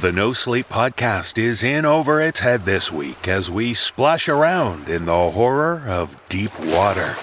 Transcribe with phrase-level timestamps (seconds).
[0.00, 4.88] The No Sleep Podcast is in over its head this week as we splash around
[4.88, 7.16] in the horror of deep water.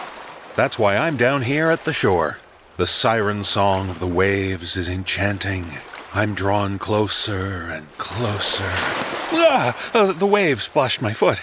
[0.56, 2.38] That's why I'm down here at the shore.
[2.76, 5.66] The siren song of the waves is enchanting.
[6.14, 8.70] I'm drawn closer and closer.
[8.70, 11.42] Ah, uh, the wave splashed my foot.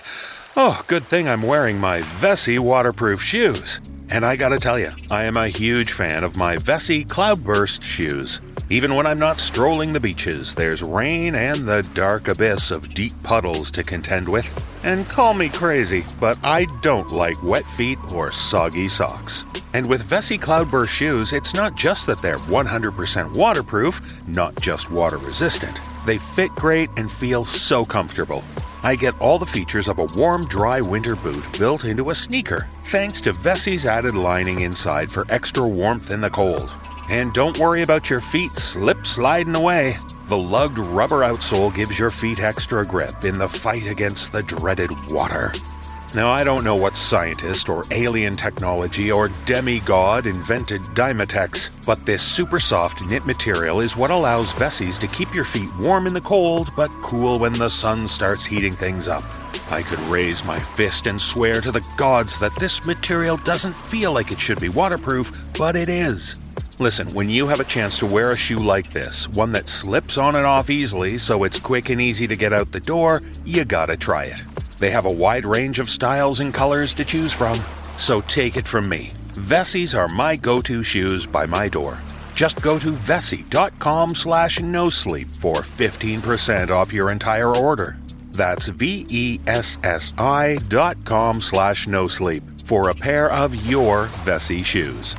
[0.57, 3.81] Oh, good thing I'm wearing my Vessi waterproof shoes.
[4.09, 8.41] And I gotta tell you, I am a huge fan of my Vessi Cloudburst shoes.
[8.71, 13.21] Even when I'm not strolling the beaches, there's rain and the dark abyss of deep
[13.25, 14.49] puddles to contend with.
[14.85, 19.45] And call me crazy, but I don't like wet feet or soggy socks.
[19.73, 25.19] And with Vessi Cloudburst shoes, it's not just that they're 100% waterproof, not just water
[25.19, 25.81] resistant.
[26.07, 28.45] They fit great and feel so comfortable.
[28.85, 32.69] I get all the features of a warm, dry winter boot built into a sneaker,
[32.85, 36.71] thanks to Vessi's added lining inside for extra warmth in the cold.
[37.09, 39.97] And don't worry about your feet slip sliding away.
[40.29, 44.91] The lugged rubber outsole gives your feet extra grip in the fight against the dreaded
[45.07, 45.51] water.
[46.15, 52.23] Now, I don't know what scientist or alien technology or demigod invented Dyma-tex, but this
[52.23, 56.21] super soft knit material is what allows Vessis to keep your feet warm in the
[56.21, 59.25] cold but cool when the sun starts heating things up.
[59.73, 64.13] I could raise my fist and swear to the gods that this material doesn't feel
[64.13, 66.37] like it should be waterproof, but it is.
[66.79, 70.17] Listen, when you have a chance to wear a shoe like this, one that slips
[70.17, 73.65] on and off easily so it's quick and easy to get out the door, you
[73.65, 74.41] gotta try it.
[74.85, 77.59] They have a wide range of styles and colors to choose from.
[77.97, 79.13] So take it from me.
[79.33, 81.97] Vessis are my go-to shoes by my door.
[82.35, 87.97] Just go to vessi.com slash no sleep for 15% off your entire order.
[88.33, 95.17] That's V-E-S-S-I dot com slash no sleep for a pair of your Vessi shoes.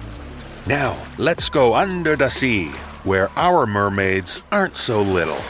[0.68, 2.68] Now, let's go under the sea,
[3.04, 5.42] where our mermaids aren't so little.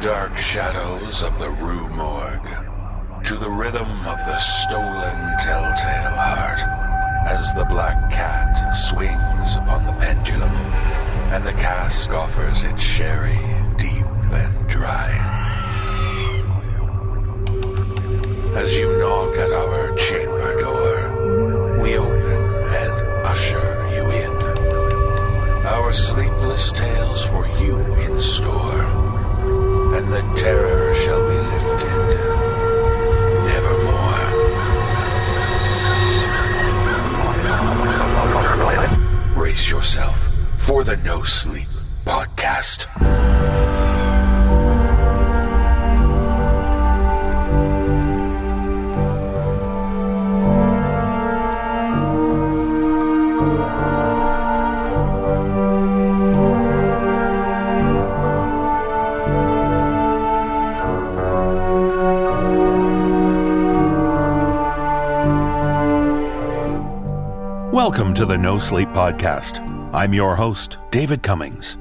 [0.00, 6.60] Dark shadows of the Rue Morgue, to the rhythm of the stolen telltale heart,
[7.26, 10.52] as the black cat swings upon the pendulum,
[11.32, 13.38] and the cask offers its sherry
[13.76, 15.10] deep and dry.
[18.54, 22.42] As you knock at our chamber door, we open
[22.72, 22.92] and
[23.26, 24.36] usher you in.
[25.66, 28.77] Our sleepless tales for you in store,
[30.10, 31.98] the terror shall be lifted
[33.44, 34.24] nevermore.
[39.34, 41.68] Brace yourself for the No Sleep
[42.06, 42.86] Podcast.
[67.88, 69.60] Welcome to the No Sleep Podcast.
[69.94, 71.78] I'm your host, David Cummings.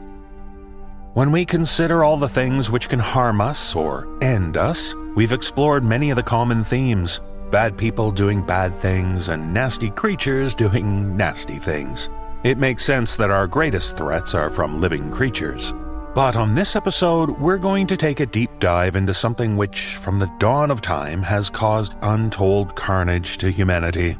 [1.15, 5.83] When we consider all the things which can harm us or end us, we've explored
[5.83, 7.19] many of the common themes
[7.51, 12.09] bad people doing bad things and nasty creatures doing nasty things.
[12.45, 15.73] It makes sense that our greatest threats are from living creatures.
[16.15, 20.19] But on this episode, we're going to take a deep dive into something which, from
[20.19, 24.17] the dawn of time, has caused untold carnage to humanity.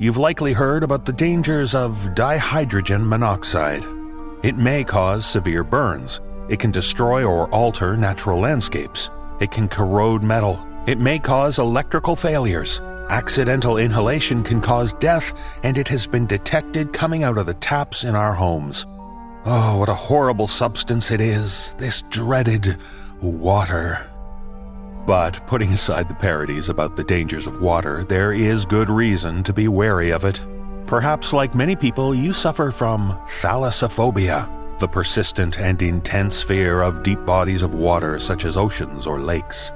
[0.00, 3.84] You've likely heard about the dangers of dihydrogen monoxide.
[4.44, 6.20] It may cause severe burns.
[6.48, 9.10] It can destroy or alter natural landscapes.
[9.40, 10.64] It can corrode metal.
[10.86, 12.80] It may cause electrical failures.
[13.10, 15.32] Accidental inhalation can cause death,
[15.64, 18.86] and it has been detected coming out of the taps in our homes.
[19.46, 22.78] Oh, what a horrible substance it is, this dreaded
[23.20, 24.08] water.
[25.08, 29.54] But putting aside the parodies about the dangers of water, there is good reason to
[29.54, 30.38] be wary of it.
[30.84, 37.24] Perhaps, like many people, you suffer from thalassophobia, the persistent and intense fear of deep
[37.24, 39.72] bodies of water such as oceans or lakes.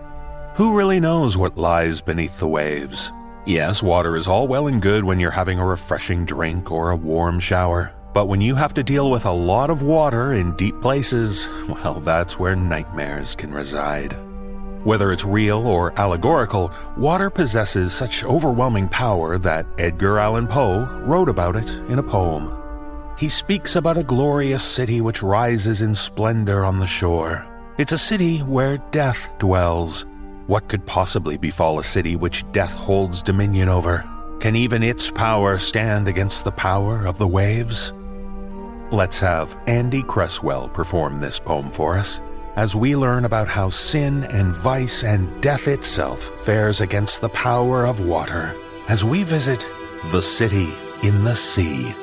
[0.57, 3.11] Who really knows what lies beneath the waves?
[3.47, 6.97] Yes, water is all well and good when you're having a refreshing drink or a
[6.97, 7.95] warm shower.
[8.13, 12.01] But when you have to deal with a lot of water in deep places, well,
[12.01, 14.15] that's where nightmares can reside.
[14.85, 21.29] Whether it's real or allegorical, water possesses such overwhelming power that Edgar Allan Poe wrote
[21.29, 22.53] about it in a poem.
[23.17, 27.47] He speaks about a glorious city which rises in splendor on the shore.
[27.79, 30.05] It's a city where death dwells.
[30.49, 34.09] What could possibly befall a city which death holds dominion over?
[34.41, 37.93] Can even its power stand against the power of the waves?
[38.91, 42.21] Let's have Andy Cresswell perform this poem for us
[42.57, 47.87] as we learn about how sin and vice and death itself fares against the power
[47.87, 48.55] of water
[48.89, 49.67] as we visit
[50.11, 50.73] the city
[51.03, 51.95] in the sea.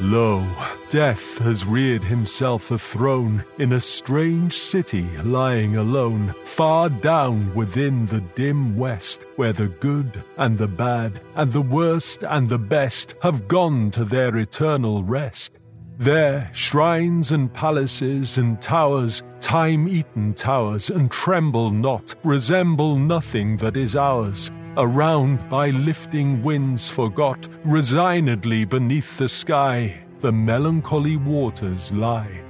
[0.00, 0.46] Lo,
[0.90, 8.06] death has reared himself a throne in a strange city lying alone, far down within
[8.06, 13.16] the dim west, where the good and the bad, and the worst and the best
[13.22, 15.58] have gone to their eternal rest.
[15.98, 23.76] There, shrines and palaces and towers, time eaten towers, and tremble not, resemble nothing that
[23.76, 32.40] is ours around by lifting winds forgot, resignedly beneath the sky, the melancholy waters lie.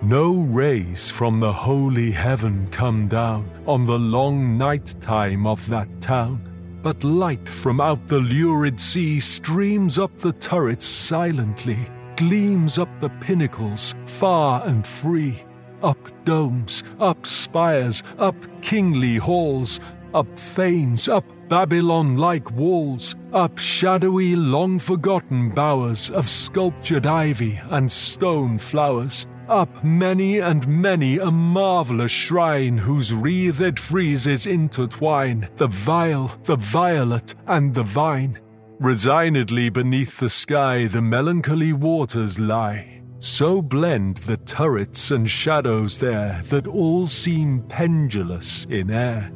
[0.00, 5.88] No rays from the holy heaven come down on the long night time of that
[6.00, 6.40] town,
[6.82, 11.78] but light from out the lurid sea streams up the turrets silently,
[12.16, 15.42] gleams up the pinnacles far and free,
[15.82, 19.80] up domes, up spires, up kingly halls,
[20.14, 27.90] up fanes, up Babylon like walls, up shadowy, long forgotten bowers of sculptured ivy and
[27.90, 36.30] stone flowers, up many and many a marvellous shrine whose wreathed friezes intertwine the vial,
[36.44, 38.38] the violet, and the vine.
[38.80, 43.02] Resignedly beneath the sky the melancholy waters lie.
[43.18, 49.30] So blend the turrets and shadows there that all seem pendulous in air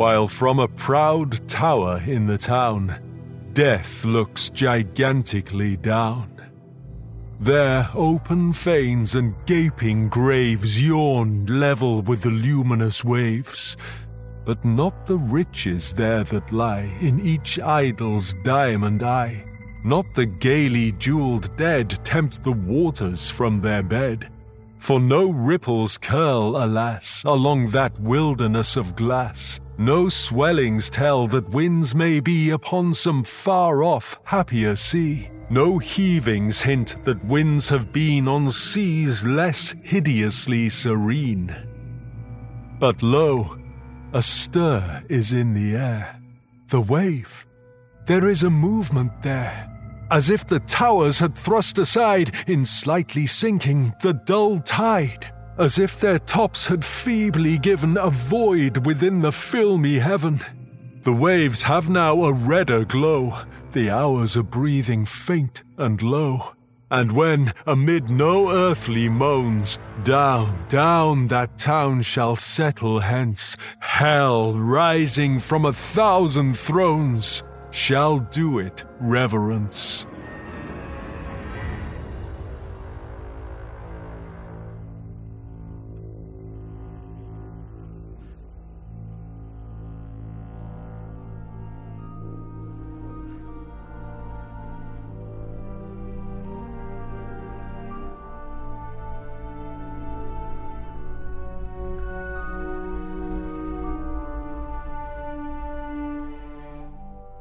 [0.00, 2.98] while from a proud tower in the town,
[3.52, 6.26] death looks gigantically down.
[7.38, 13.76] There, open fanes and gaping graves yawned level with the luminous waves,
[14.46, 19.44] but not the riches there that lie in each idol's diamond eye.
[19.84, 24.30] Not the gaily jeweled dead tempt the waters from their bed.
[24.80, 29.60] For no ripples curl, alas, along that wilderness of glass.
[29.76, 35.30] No swellings tell that winds may be upon some far off, happier sea.
[35.50, 41.54] No heavings hint that winds have been on seas less hideously serene.
[42.78, 43.58] But lo,
[44.14, 46.18] a stir is in the air.
[46.68, 47.46] The wave.
[48.06, 49.69] There is a movement there
[50.10, 56.00] as if the towers had thrust aside in slightly sinking the dull tide, as if
[56.00, 60.40] their tops had feebly given a void within the filmy heaven.
[61.02, 63.38] The waves have now a redder glow,
[63.72, 66.54] the hours are breathing faint and low.
[66.90, 75.38] And when, amid no earthly moans, down, down that town shall settle hence, hell rising
[75.38, 80.06] from a thousand thrones, shall do it reverence.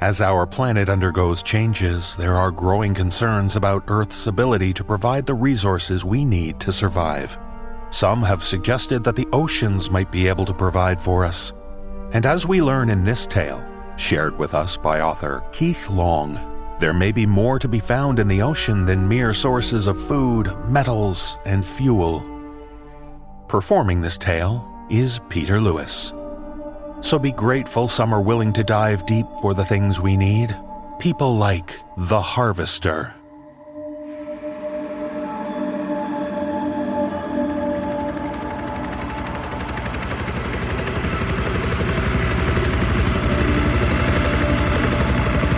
[0.02, 5.34] As our planet undergoes changes, there are growing concerns about Earth's ability to provide the
[5.34, 7.38] resources we need to survive.
[7.90, 11.52] Some have suggested that the oceans might be able to provide for us.
[12.14, 13.62] And as we learn in this tale,
[13.98, 16.40] shared with us by author Keith Long,
[16.80, 20.50] there may be more to be found in the ocean than mere sources of food,
[20.70, 22.24] metals, and fuel.
[23.50, 26.14] Performing this tale is Peter Lewis.
[27.02, 30.56] So be grateful some are willing to dive deep for the things we need.
[31.00, 33.16] People like the Harvester.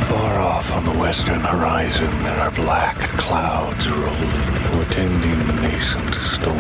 [0.08, 4.32] Far off on the western horizon, there are black clouds rolling,
[4.70, 6.58] portending the nascent storm.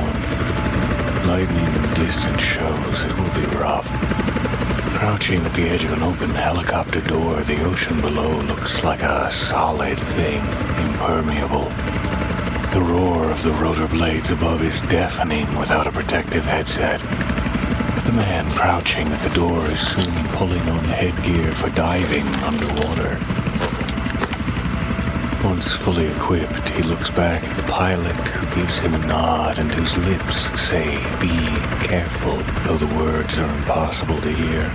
[1.28, 3.88] Lightning in the distance shows it will be rough.
[5.02, 9.32] Crouching at the edge of an open helicopter door, the ocean below looks like a
[9.32, 10.38] solid thing,
[10.86, 11.66] impermeable.
[12.72, 17.02] The roar of the rotor blades above is deafening without a protective headset.
[17.96, 22.28] But the man crouching at the door is soon pulling on the headgear for diving
[22.44, 23.18] underwater.
[25.44, 29.72] Once fully equipped, he looks back at the pilot who gives him a nod and
[29.72, 30.38] whose lips
[30.70, 31.36] say, Be
[31.84, 34.72] careful, though the words are impossible to hear.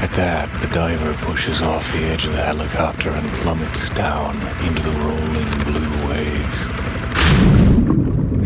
[0.00, 4.80] At that, the diver pushes off the edge of the helicopter and plummets down into
[4.80, 6.37] the rolling blue waves.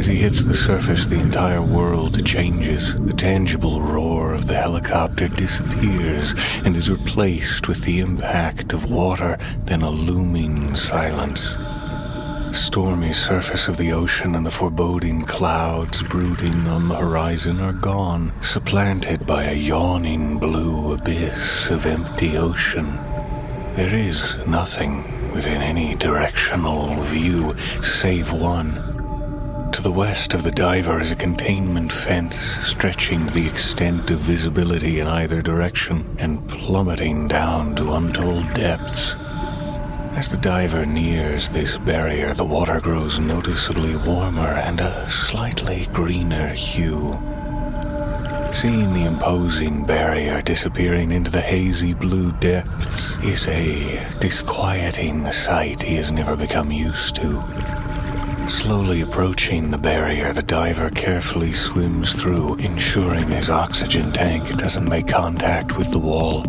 [0.02, 2.92] As he hits the surface, the entire world changes.
[2.92, 9.38] The tangible roar of the helicopter disappears and is replaced with the impact of water,
[9.58, 11.52] then a looming silence.
[11.52, 17.72] The stormy surface of the ocean and the foreboding clouds brooding on the horizon are
[17.72, 22.86] gone, supplanted by a yawning blue abyss of empty ocean.
[23.76, 28.91] There is nothing within any directional view save one
[29.82, 35.00] to the west of the diver is a containment fence stretching the extent of visibility
[35.00, 39.16] in either direction and plummeting down to untold depths.
[40.14, 46.48] As the diver nears this barrier, the water grows noticeably warmer and a slightly greener
[46.48, 47.18] hue.
[48.52, 55.96] Seeing the imposing barrier disappearing into the hazy blue depths is a disquieting sight he
[55.96, 57.81] has never become used to.
[58.48, 65.08] Slowly approaching the barrier, the diver carefully swims through, ensuring his oxygen tank doesn't make
[65.08, 66.42] contact with the wall.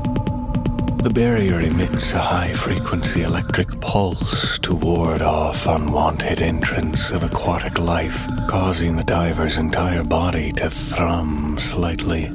[1.04, 7.78] The barrier emits a high frequency electric pulse to ward off unwanted entrance of aquatic
[7.80, 12.32] life, causing the diver's entire body to thrum slightly.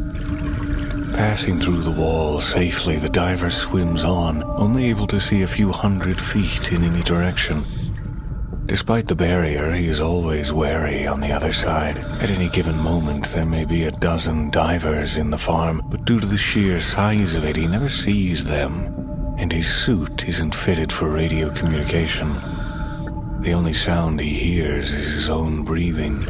[1.14, 5.72] Passing through the wall safely, the diver swims on, only able to see a few
[5.72, 7.64] hundred feet in any direction.
[8.68, 12.00] Despite the barrier, he is always wary on the other side.
[12.20, 16.20] At any given moment, there may be a dozen divers in the farm, but due
[16.20, 20.92] to the sheer size of it, he never sees them, and his suit isn't fitted
[20.92, 22.34] for radio communication.
[23.40, 26.26] The only sound he hears is his own breathing.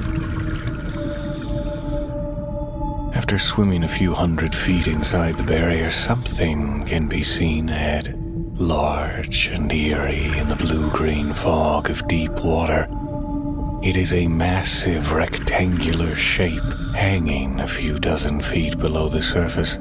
[3.14, 8.17] After swimming a few hundred feet inside the barrier, something can be seen ahead
[8.58, 12.88] large and eerie in the blue green fog of deep water.
[13.82, 19.78] It is a massive rectangular shape hanging a few dozen feet below the surface.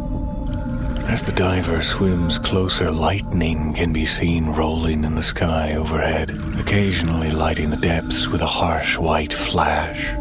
[1.07, 6.29] As the diver swims closer, lightning can be seen rolling in the sky overhead,
[6.59, 10.13] occasionally lighting the depths with a harsh white flash.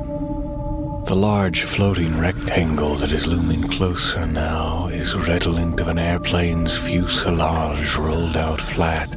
[1.06, 7.94] The large floating rectangle that is looming closer now is redolent of an airplane's fuselage
[7.94, 9.14] rolled out flat.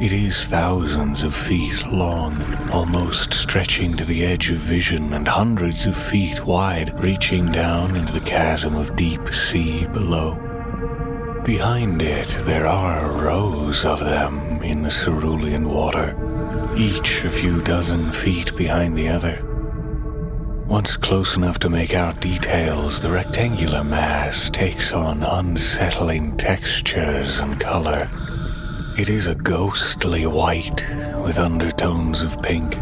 [0.00, 5.84] It is thousands of feet long, almost stretching to the edge of vision and hundreds
[5.84, 10.36] of feet wide, reaching down into the chasm of deep sea below.
[11.44, 16.16] Behind it, there are rows of them in the cerulean water,
[16.76, 19.44] each a few dozen feet behind the other.
[20.66, 27.60] Once close enough to make out details, the rectangular mass takes on unsettling textures and
[27.60, 28.10] color.
[28.98, 30.82] It is a ghostly white
[31.22, 32.76] with undertones of pink.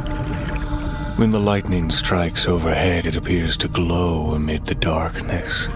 [1.19, 5.67] When the lightning strikes overhead, it appears to glow amid the darkness.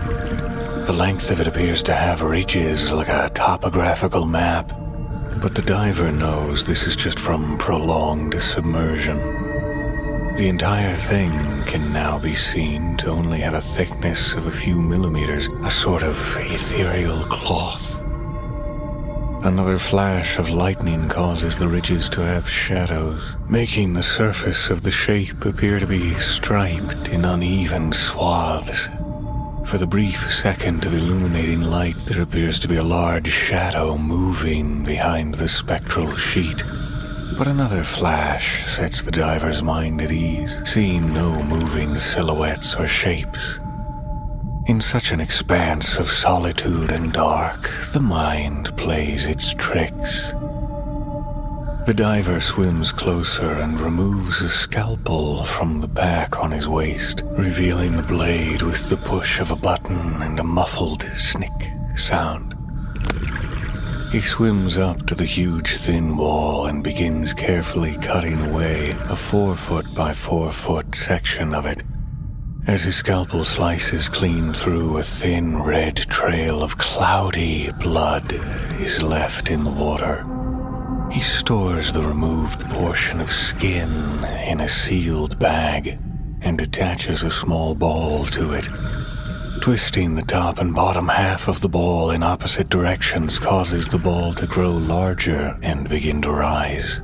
[0.86, 4.68] The length of it appears to have ridges like a topographical map,
[5.42, 9.45] but the diver knows this is just from prolonged submersion.
[10.36, 11.32] The entire thing
[11.64, 16.02] can now be seen to only have a thickness of a few millimeters, a sort
[16.02, 17.98] of ethereal cloth.
[19.46, 24.90] Another flash of lightning causes the ridges to have shadows, making the surface of the
[24.90, 28.90] shape appear to be striped in uneven swaths.
[29.64, 34.84] For the brief second of illuminating light, there appears to be a large shadow moving
[34.84, 36.62] behind the spectral sheet.
[37.34, 43.58] But another flash sets the diver's mind at ease, seeing no moving silhouettes or shapes.
[44.66, 50.32] In such an expanse of solitude and dark, the mind plays its tricks.
[51.86, 57.96] The diver swims closer and removes a scalpel from the pack on his waist, revealing
[57.96, 62.55] the blade with the push of a button and a muffled snick sound.
[64.12, 69.56] He swims up to the huge thin wall and begins carefully cutting away a four
[69.56, 71.82] foot by four foot section of it.
[72.68, 78.32] As his scalpel slices clean through, a thin red trail of cloudy blood
[78.80, 80.24] is left in the water.
[81.10, 85.98] He stores the removed portion of skin in a sealed bag
[86.42, 88.68] and attaches a small ball to it
[89.60, 94.32] Twisting the top and bottom half of the ball in opposite directions causes the ball
[94.34, 97.00] to grow larger and begin to rise.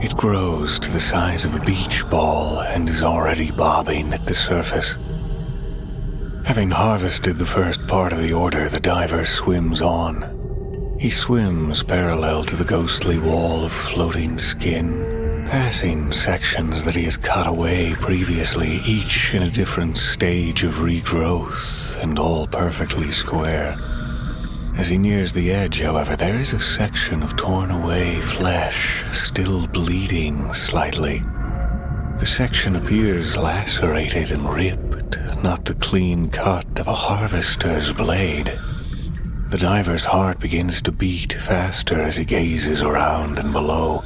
[0.00, 4.34] It grows to the size of a beach ball and is already bobbing at the
[4.34, 4.96] surface.
[6.46, 10.96] Having harvested the first part of the order, the diver swims on.
[10.98, 15.19] He swims parallel to the ghostly wall of floating skin,
[15.50, 22.00] passing sections that he has cut away previously, each in a different stage of regrowth
[22.00, 23.76] and all perfectly square.
[24.76, 29.66] As he nears the edge, however, there is a section of torn away flesh, still
[29.66, 31.24] bleeding slightly.
[32.18, 38.56] The section appears lacerated and ripped, not the clean cut of a harvester's blade.
[39.48, 44.04] The diver's heart begins to beat faster as he gazes around and below.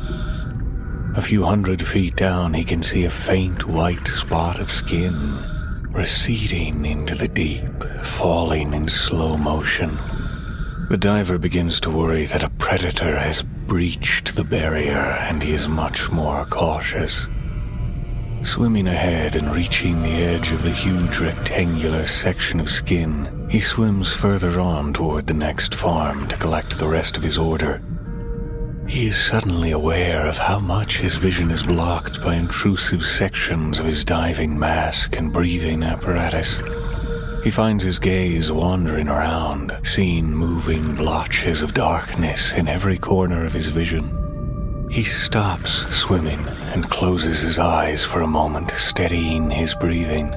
[1.17, 5.39] A few hundred feet down, he can see a faint white spot of skin
[5.93, 9.97] receding into the deep, falling in slow motion.
[10.91, 15.69] The diver begins to worry that a predator has breached the barrier and he is
[15.69, 17.29] much more cautious.
[18.43, 24.13] Swimming ahead and reaching the edge of the huge rectangular section of skin, he swims
[24.13, 27.81] further on toward the next farm to collect the rest of his order.
[28.87, 33.87] He is suddenly aware of how much his vision is blocked by intrusive sections of
[33.87, 36.59] his diving mask and breathing apparatus.
[37.43, 43.53] He finds his gaze wandering around, seeing moving blotches of darkness in every corner of
[43.53, 44.89] his vision.
[44.91, 50.35] He stops swimming and closes his eyes for a moment, steadying his breathing.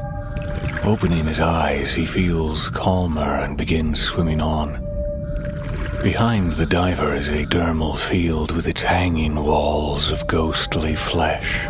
[0.84, 4.87] Opening his eyes, he feels calmer and begins swimming on.
[6.04, 11.66] Behind the diver is a dermal field with its hanging walls of ghostly flesh.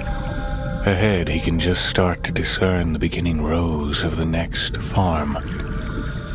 [0.86, 5.38] Ahead, he can just start to discern the beginning rows of the next farm.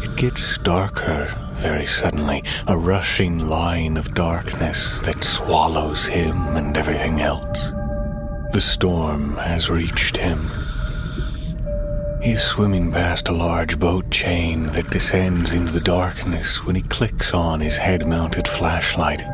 [0.03, 7.21] It gets darker very suddenly, a rushing line of darkness that swallows him and everything
[7.21, 7.73] else.
[8.53, 10.51] The storm has reached him.
[12.23, 16.83] He is swimming past a large boat chain that descends into the darkness when he
[16.83, 19.25] clicks on his head mounted flashlight.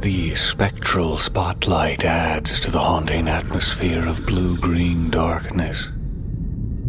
[0.00, 5.88] The spectral spotlight adds to the haunting atmosphere of blue green darkness.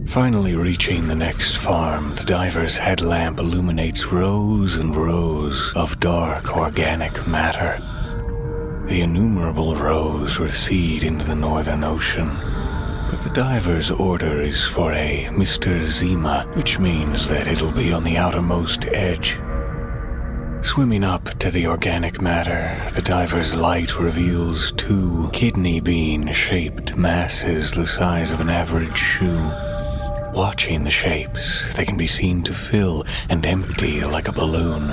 [0.08, 7.28] Finally reaching the next farm, the diver's headlamp illuminates rows and rows of dark organic
[7.28, 7.82] matter.
[8.88, 12.30] The innumerable rows recede into the northern ocean,
[13.14, 15.86] but the diver's order is for a Mr.
[15.86, 19.40] Zima, which means that it'll be on the outermost edge.
[20.64, 27.72] Swimming up to the organic matter, the diver's light reveals two kidney bean shaped masses
[27.72, 29.52] the size of an average shoe.
[30.34, 34.92] Watching the shapes, they can be seen to fill and empty like a balloon.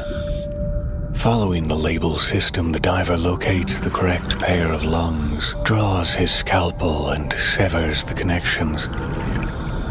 [1.15, 7.11] Following the label system, the diver locates the correct pair of lungs, draws his scalpel,
[7.11, 8.89] and severs the connections.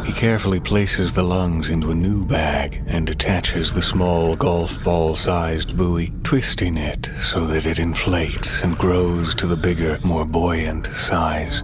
[0.05, 5.15] He carefully places the lungs into a new bag and attaches the small golf ball
[5.15, 10.87] sized buoy, twisting it so that it inflates and grows to the bigger, more buoyant
[10.87, 11.61] size.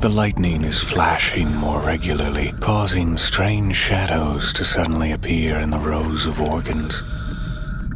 [0.00, 6.26] The lightning is flashing more regularly, causing strange shadows to suddenly appear in the rows
[6.26, 7.02] of organs.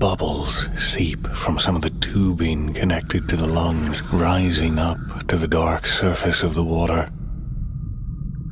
[0.00, 5.46] Bubbles seep from some of the tubing connected to the lungs, rising up to the
[5.46, 7.10] dark surface of the water.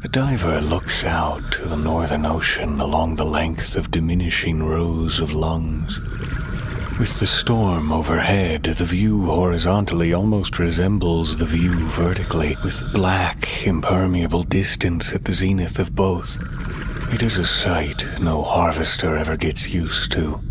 [0.03, 5.33] The diver looks out to the northern ocean along the length of diminishing rows of
[5.33, 6.01] lungs.
[6.99, 14.43] With the storm overhead, the view horizontally almost resembles the view vertically, with black, impermeable
[14.43, 16.37] distance at the zenith of both.
[17.11, 20.43] It is a sight no harvester ever gets used to.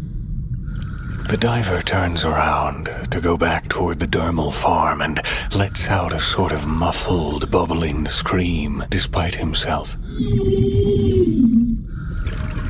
[1.27, 5.19] The diver turns around to go back toward the dermal farm and
[5.53, 9.97] lets out a sort of muffled, bubbling scream despite himself.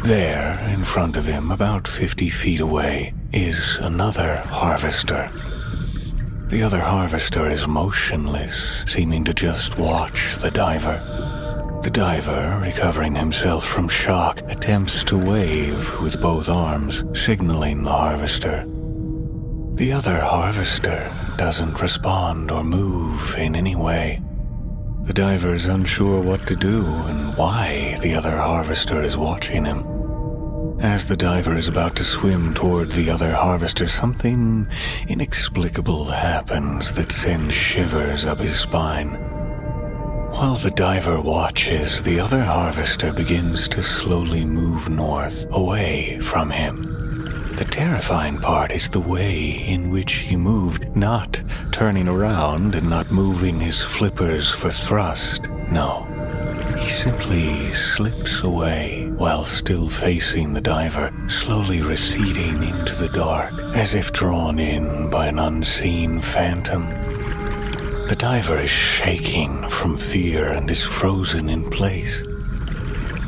[0.04, 5.30] There, in front of him, about 50 feet away, is another harvester.
[6.50, 11.27] The other harvester is motionless, seeming to just watch the diver.
[11.88, 18.66] The diver, recovering himself from shock, attempts to wave with both arms, signaling the harvester.
[19.76, 24.22] The other harvester doesn't respond or move in any way.
[25.04, 29.86] The diver is unsure what to do and why the other harvester is watching him.
[30.82, 34.68] As the diver is about to swim toward the other harvester, something
[35.08, 39.37] inexplicable happens that sends shivers up his spine.
[40.32, 47.54] While the diver watches, the other harvester begins to slowly move north, away from him.
[47.56, 53.12] The terrifying part is the way in which he moved, not turning around and not
[53.12, 55.50] moving his flippers for thrust.
[55.72, 56.06] No.
[56.78, 63.96] He simply slips away while still facing the diver, slowly receding into the dark, as
[63.96, 67.07] if drawn in by an unseen phantom.
[68.08, 72.24] The diver is shaking from fear and is frozen in place.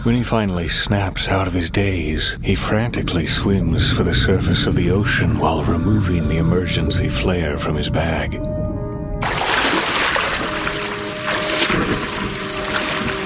[0.04, 4.76] When he finally snaps out of his daze, he frantically swims for the surface of
[4.76, 8.36] the ocean while removing the emergency flare from his bag.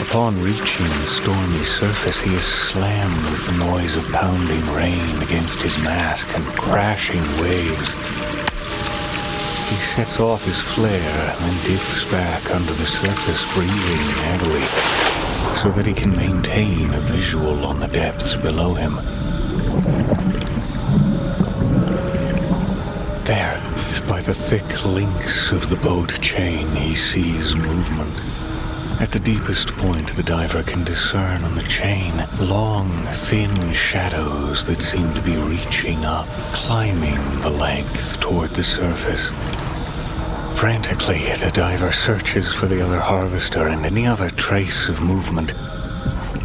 [0.09, 5.61] Upon reaching the stormy surface, he is slammed with the noise of pounding rain against
[5.61, 8.52] his mask and crashing waves.
[9.69, 14.63] He sets off his flare and dips back under the surface, breathing heavily
[15.55, 18.95] so that he can maintain a visual on the depths below him.
[23.23, 23.61] There,
[24.07, 28.42] by the thick links of the boat chain, he sees movement.
[28.99, 34.81] At the deepest point, the diver can discern on the chain long, thin shadows that
[34.81, 39.29] seem to be reaching up, climbing the length toward the surface.
[40.57, 45.51] Frantically, the diver searches for the other harvester and any other trace of movement.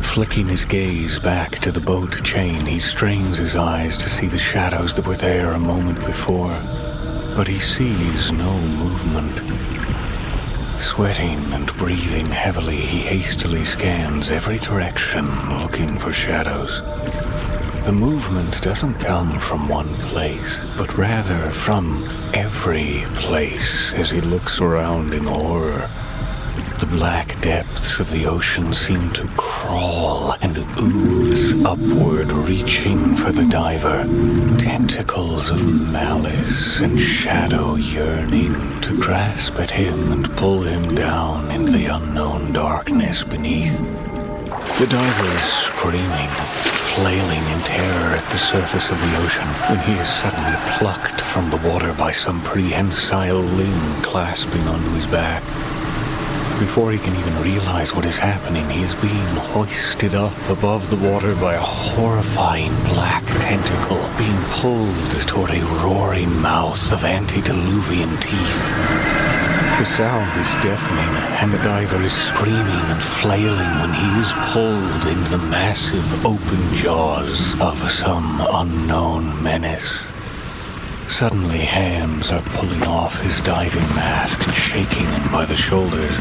[0.03, 4.39] Flicking his gaze back to the boat chain, he strains his eyes to see the
[4.39, 6.59] shadows that were there a moment before.
[7.37, 9.48] But he sees no movement.
[10.81, 15.27] Sweating and breathing heavily, he hastily scans every direction
[15.61, 16.81] looking for shadows.
[17.85, 24.61] The movement doesn't come from one place, but rather from every place as he looks
[24.61, 25.91] around in horror.
[26.79, 33.47] The black depths of the ocean seem to crawl and ooze upward, reaching for the
[33.47, 34.05] diver.
[34.59, 41.73] Tentacles of malice and shadow yearning to grasp at him and pull him down into
[41.73, 43.79] the unknown darkness beneath.
[44.79, 46.31] The diver is screaming,
[46.95, 51.51] flailing in terror at the surface of the ocean when he is suddenly plucked from
[51.51, 55.43] the water by some prehensile limb clasping onto his back.
[56.59, 60.97] Before he can even realize what is happening, he is being hoisted up above the
[60.97, 68.65] water by a horrifying black tentacle, being pulled toward a roaring mouth of antediluvian teeth.
[69.79, 75.07] The sound is deafening, and the diver is screaming and flailing when he is pulled
[75.07, 80.08] into the massive open jaws of some unknown menace.
[81.09, 86.15] Suddenly, hands are pulling off his diving mask and shaking him by the shoulders.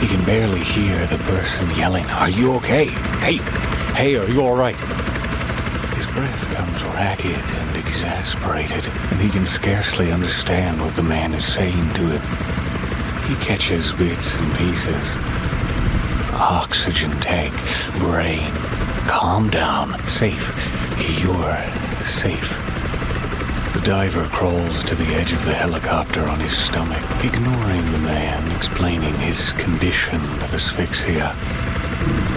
[0.00, 2.86] He can barely hear the person yelling, Are you okay?
[3.20, 3.38] Hey,
[3.94, 4.80] hey, are you alright?
[5.94, 11.44] His breath comes ragged and exasperated, and he can scarcely understand what the man is
[11.44, 12.22] saying to him.
[13.28, 15.16] He catches bits and pieces.
[16.34, 17.52] Oxygen tank,
[17.98, 18.50] brain,
[19.08, 20.54] calm down, safe,
[21.20, 21.58] you're
[22.06, 22.73] safe.
[23.74, 28.52] The diver crawls to the edge of the helicopter on his stomach, ignoring the man
[28.52, 31.34] explaining his condition of asphyxia.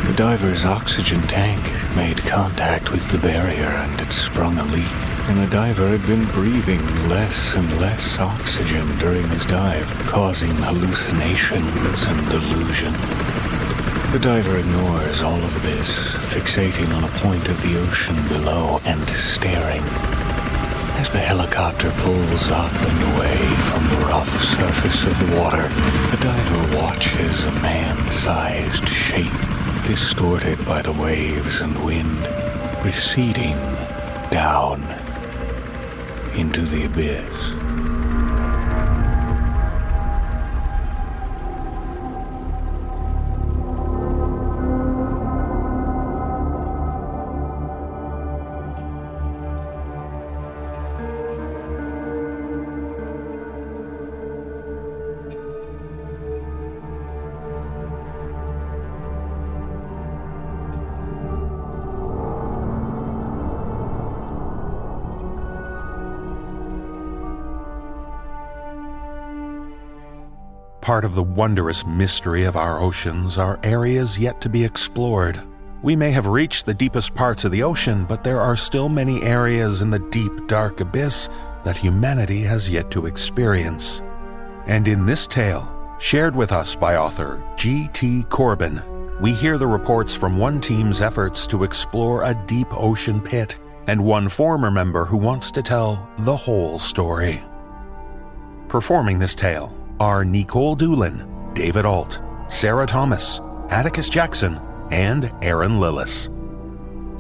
[0.08, 1.62] The diver's oxygen tank
[1.96, 4.92] made contact with the barrier and it sprung a leak,
[5.30, 12.04] and the diver had been breathing less and less oxygen during his dive, causing hallucinations
[12.04, 12.94] and delusion.
[14.12, 15.88] The diver ignores all of this,
[16.34, 19.84] fixating on a point of the ocean below and staring.
[21.00, 23.38] As the helicopter pulls up and away
[23.70, 25.70] from the rough surface of the water,
[26.12, 29.32] the diver watches a man-sized shape
[29.86, 32.28] distorted by the waves and wind,
[32.84, 33.58] receding
[34.32, 34.82] down
[36.36, 37.97] into the abyss.
[70.88, 75.38] Part of the wondrous mystery of our oceans are areas yet to be explored.
[75.84, 79.22] We may have reached the deepest parts of the ocean, but there are still many
[79.22, 81.28] areas in the deep, dark abyss
[81.66, 84.02] that humanity has yet to experience.
[84.66, 85.70] And in this tale,
[86.00, 88.24] shared with us by author G.T.
[88.30, 88.82] Korbin,
[89.20, 94.06] we hear the reports from one team's efforts to explore a deep ocean pit and
[94.06, 97.44] one former member who wants to tell the whole story.
[98.70, 104.60] performing this tale are Nikolle Doolin, David Ault, Sarah Thomas, Atticus Jackson,
[104.92, 106.34] and Erin Lillis.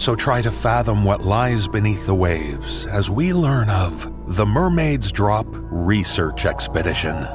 [0.01, 5.11] So try to fathom what lies beneath the waves as we learn of the Mermaid's
[5.11, 7.27] Drop Research Expedition.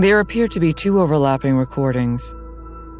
[0.00, 2.34] There appear to be two overlapping recordings.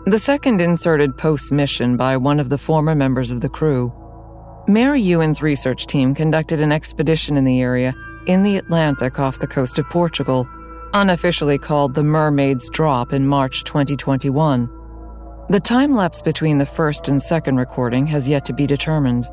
[0.07, 3.93] The second inserted post mission by one of the former members of the crew.
[4.67, 7.95] Mary Ewin's research team conducted an expedition in the area
[8.27, 10.49] in the Atlantic off the coast of Portugal,
[10.95, 14.67] unofficially called the Mermaid's Drop in March 2021.
[15.51, 19.27] The time lapse between the first and second recording has yet to be determined.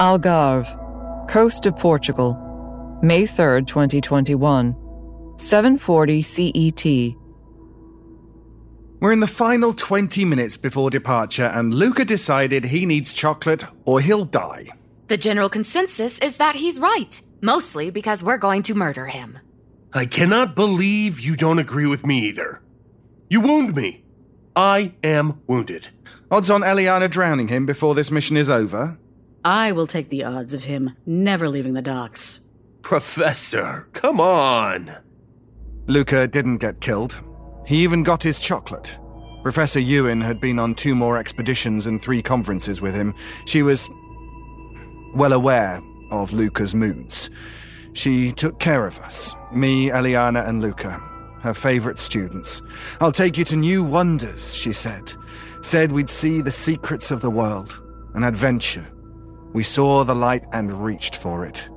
[0.00, 0.80] Algarve,
[1.28, 2.38] coast of Portugal,
[3.02, 4.74] May 3rd, 2021,
[5.36, 7.16] 7:40 CET.
[9.00, 14.00] We're in the final 20 minutes before departure, and Luca decided he needs chocolate or
[14.00, 14.66] he'll die.
[15.08, 19.38] The general consensus is that he's right, mostly because we're going to murder him.
[19.92, 22.62] I cannot believe you don't agree with me either.
[23.28, 24.04] You wound me.
[24.56, 25.88] I am wounded.
[26.30, 28.98] Odds on Elyanna drowning him before this mission is over?
[29.44, 32.40] I will take the odds of him never leaving the docks.
[32.82, 34.96] Professor, come on.
[35.86, 37.22] Luca didn't get killed.
[37.66, 38.98] He even got his chocolate.
[39.42, 43.14] Professor Ewin had been on two more expeditions and three conferences with him.
[43.46, 43.90] She was
[45.14, 47.28] well aware of Luca's moods.
[47.92, 50.92] She took care of us, me, Elyanna, and Luca,
[51.40, 52.62] her favorite students.
[53.00, 55.12] I'll take you to new wonders, she said.
[55.60, 57.82] Said we'd see the secrets of the world,
[58.14, 58.86] an adventure.
[59.54, 61.68] We saw the light and reached for it.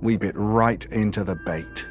[0.00, 1.86] We bit right into the bait.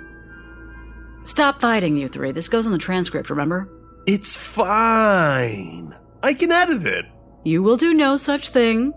[1.24, 2.32] Stop fighting, you three.
[2.32, 3.70] This goes in the transcript, remember?
[4.08, 5.96] It's fine.
[6.24, 7.06] I can edit it.
[7.44, 8.94] You will do no such thing.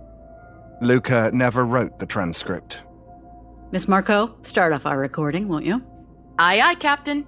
[0.80, 2.82] Luca never wrote the transcript.
[3.72, 5.84] Miss Markou, start off our recording, won't you?
[6.38, 7.26] Aye, aye, Captain.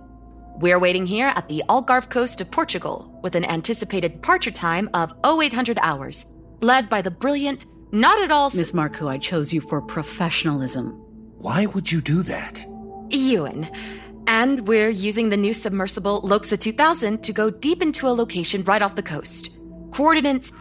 [0.58, 5.12] We're waiting here at the Algarve coast of Portugal with an anticipated departure time of
[5.24, 6.26] 0800 hours,
[6.60, 8.50] led by the brilliant, not at all.
[8.54, 10.90] Miss Markou, I chose you for professionalism.
[11.38, 12.64] Why would you do that?
[13.10, 13.68] Ewin.
[14.26, 18.82] And we're using the new submersible Loxa 2000 to go deep into a location right
[18.82, 19.50] off the coast.
[19.92, 20.52] Coordinates.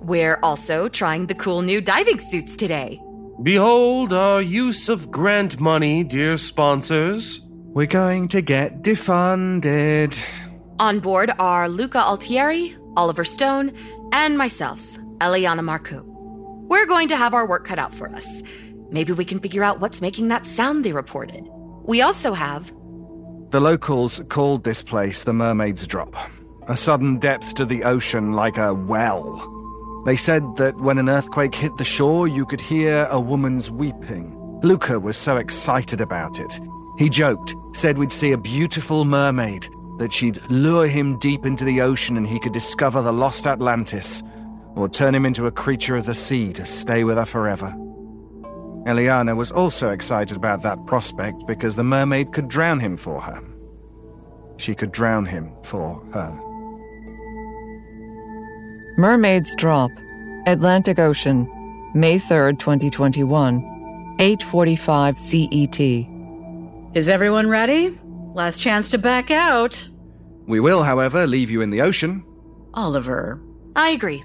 [0.00, 3.00] We're also trying the cool new diving suits today.
[3.42, 7.40] Behold our use of grant money, dear sponsors.
[7.72, 10.18] We're going to get defunded.
[10.80, 13.72] On board are Luca Altieri, Oliver Stone,
[14.12, 16.02] and myself, Elyanna Markou.
[16.70, 18.42] We're going to have our work cut out for us.
[18.90, 21.50] Maybe we can figure out what's making that sound they reported.
[21.84, 22.72] We also have.
[23.50, 26.16] The locals called this place the Mermaid's Drop,
[26.66, 30.02] a sudden depth to the ocean like a well.
[30.06, 34.34] They said that when an earthquake hit the shore, you could hear a woman's weeping.
[34.62, 36.58] Luca was so excited about it.
[36.96, 39.68] He joked, said we'd see a beautiful mermaid,
[40.00, 44.22] that she'd lure him deep into the ocean and he could discover the lost Atlantis,
[44.74, 47.66] or turn him into a creature of the sea to stay with her forever.
[48.86, 53.42] Elyanna was also excited about that prospect because the mermaid could drown him for her.
[54.56, 56.40] She could drown him for her.
[58.96, 59.90] Mermaid's Drop,
[60.46, 61.46] Atlantic Ocean,
[61.94, 66.08] May 3rd, 2021, 8:45 CET.
[66.94, 67.98] Is everyone ready?
[68.34, 69.88] Last chance to back out.
[70.46, 72.24] We will, however, leave you in the ocean.
[72.74, 73.40] Oliver.
[73.76, 74.22] I agree.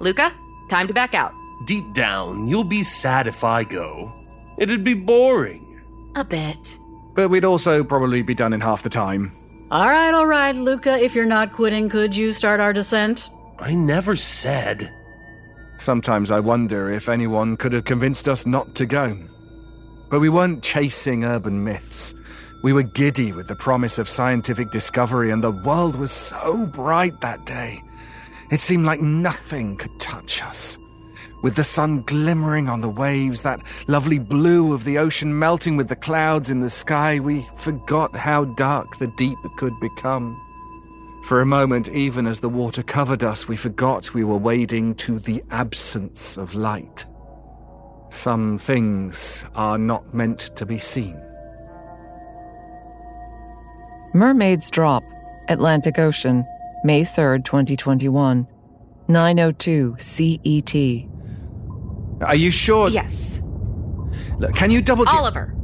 [0.00, 0.32] Luca,
[0.70, 1.32] time to back out.
[1.66, 4.12] Deep down, you'll be sad if I go.
[4.58, 5.82] It'd be boring.
[6.16, 6.78] A bit.
[7.14, 9.32] But we'd also probably be done in half the time.
[9.70, 13.30] All right, all right, Luca, if you're not quitting, could you start our descent?
[13.58, 14.92] I never said.
[15.78, 19.18] Sometimes I wonder if anyone could have convinced us not to go.
[20.10, 22.14] But we weren't chasing urban myths.
[22.66, 27.20] We were giddy with the promise of scientific discovery, and the world was so bright
[27.20, 27.80] that day.
[28.50, 30.76] It seemed like nothing could touch us.
[31.44, 35.86] With the sun glimmering on the waves, that lovely blue of the ocean melting with
[35.86, 40.36] the clouds in the sky, we forgot how dark the deep could become.
[41.22, 45.20] For a moment, even as the water covered us, we forgot we were wading to
[45.20, 47.04] the absence of light.
[48.10, 51.25] Some things are not meant to be seen.
[54.16, 55.04] Mermaid's Drop,
[55.48, 56.46] Atlantic Ocean,
[56.84, 58.48] May 3rd, 2021,
[59.08, 60.74] 902 CET.
[62.22, 62.88] Are you sure?
[62.88, 63.42] Yes.
[64.38, 65.14] Look, Can you double check?
[65.14, 65.54] Oliver.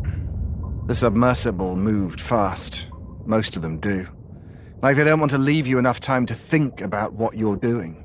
[0.86, 2.88] The submersible moved fast.
[3.24, 4.06] Most of them do.
[4.82, 8.04] Like they don't want to leave you enough time to think about what you're doing.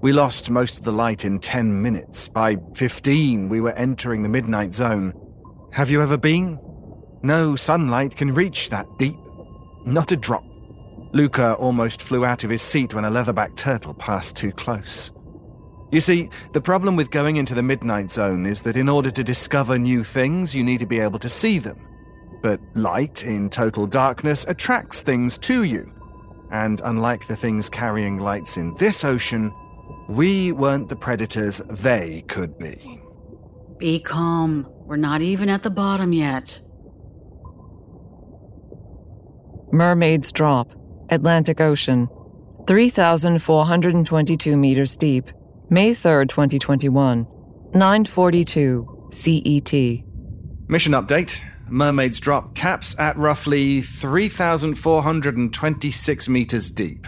[0.00, 2.28] We lost most of the light in 10 minutes.
[2.28, 5.12] By 15, we were entering the midnight zone.
[5.72, 6.58] Have you ever been?
[7.22, 9.21] No sunlight can reach that deep.
[9.84, 10.44] Not a drop.
[11.12, 15.10] Luca almost flew out of his seat when a leatherback turtle passed too close.
[15.90, 19.22] You see, the problem with going into the midnight zone is that in order to
[19.22, 21.86] discover new things, you need to be able to see them.
[22.42, 25.92] But light in total darkness attracts things to you.
[26.50, 29.52] And unlike the things carrying lights in this ocean,
[30.08, 33.00] we weren't the predators they could be.
[33.78, 34.66] Be calm.
[34.86, 36.60] We're not even at the bottom yet.
[39.72, 40.70] Mermaid's Drop,
[41.08, 42.06] Atlantic Ocean,
[42.66, 45.30] 3,422 meters deep,
[45.70, 47.26] May 3rd, 2021,
[47.72, 49.72] 942 CET.
[50.68, 57.06] Mission update Mermaid's Drop caps at roughly 3,426 meters deep.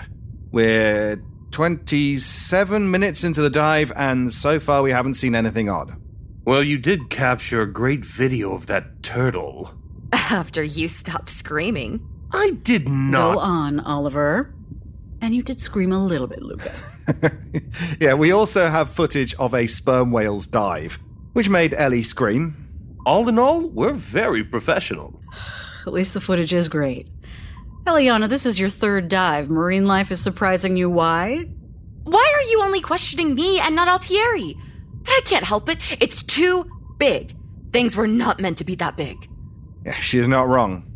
[0.50, 6.00] We're 27 minutes into the dive, and so far we haven't seen anything odd.
[6.46, 9.74] Well, you did capture a great video of that turtle.
[10.12, 12.00] After you stopped screaming.
[12.34, 13.34] I did not.
[13.34, 14.54] Go on, Oliver.
[15.20, 16.72] And you did scream a little bit, Luca.
[18.00, 20.98] yeah, we also have footage of a sperm whale's dive,
[21.32, 22.56] which made Ellie scream.
[23.06, 25.20] All in all, we're very professional.
[25.86, 27.08] At least the footage is great.
[27.84, 29.50] Elyanna, this is your third dive.
[29.50, 30.90] Marine life is surprising you.
[30.90, 31.46] Why?
[32.04, 34.54] Why are you only questioning me and not Altier?
[35.06, 35.78] I can't help it.
[36.00, 37.34] It's too big.
[37.72, 39.28] Things were not meant to be that big.
[39.84, 40.93] Yeah, she's not wrong.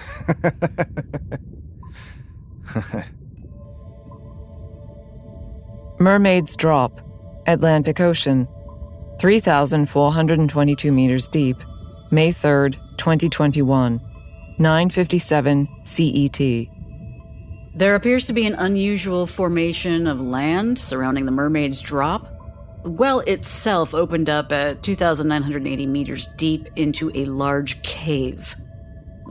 [5.98, 7.00] Mermaid's Drop,
[7.46, 8.48] Atlantic Ocean,
[9.20, 11.56] 3,422 meters deep,
[12.10, 14.00] May 3rd, 2021,
[14.58, 16.40] 957 CET.
[17.74, 22.26] There appears to be an unusual formation of land surrounding the mermaid's drop.
[22.82, 28.56] The well itself opened up at 2,980 meters deep into a large cave.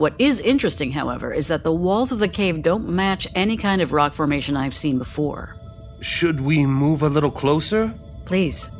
[0.00, 3.82] What is interesting, however, is that the walls of the cave don't match any kind
[3.82, 5.56] of rock formation I've seen before.
[6.00, 7.92] Should we move a little closer?
[8.24, 8.70] Please.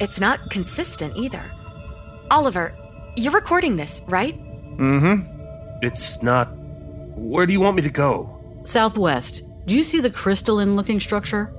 [0.00, 1.52] It's not consistent either.
[2.30, 2.74] Oliver,
[3.18, 4.34] you're recording this, right?
[4.78, 5.20] Mm hmm.
[5.82, 6.48] It's not.
[7.18, 8.40] Where do you want me to go?
[8.64, 9.42] Southwest.
[9.66, 11.52] Do you see the crystalline looking structure?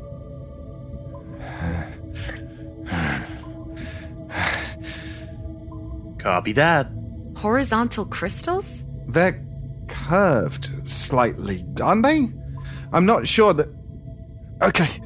[6.18, 6.90] Copy that.
[7.38, 8.86] Horizontal crystals?
[9.08, 9.44] They're
[9.88, 12.30] curved slightly, aren't they?
[12.92, 13.70] I'm not sure that.
[14.62, 15.02] Okay.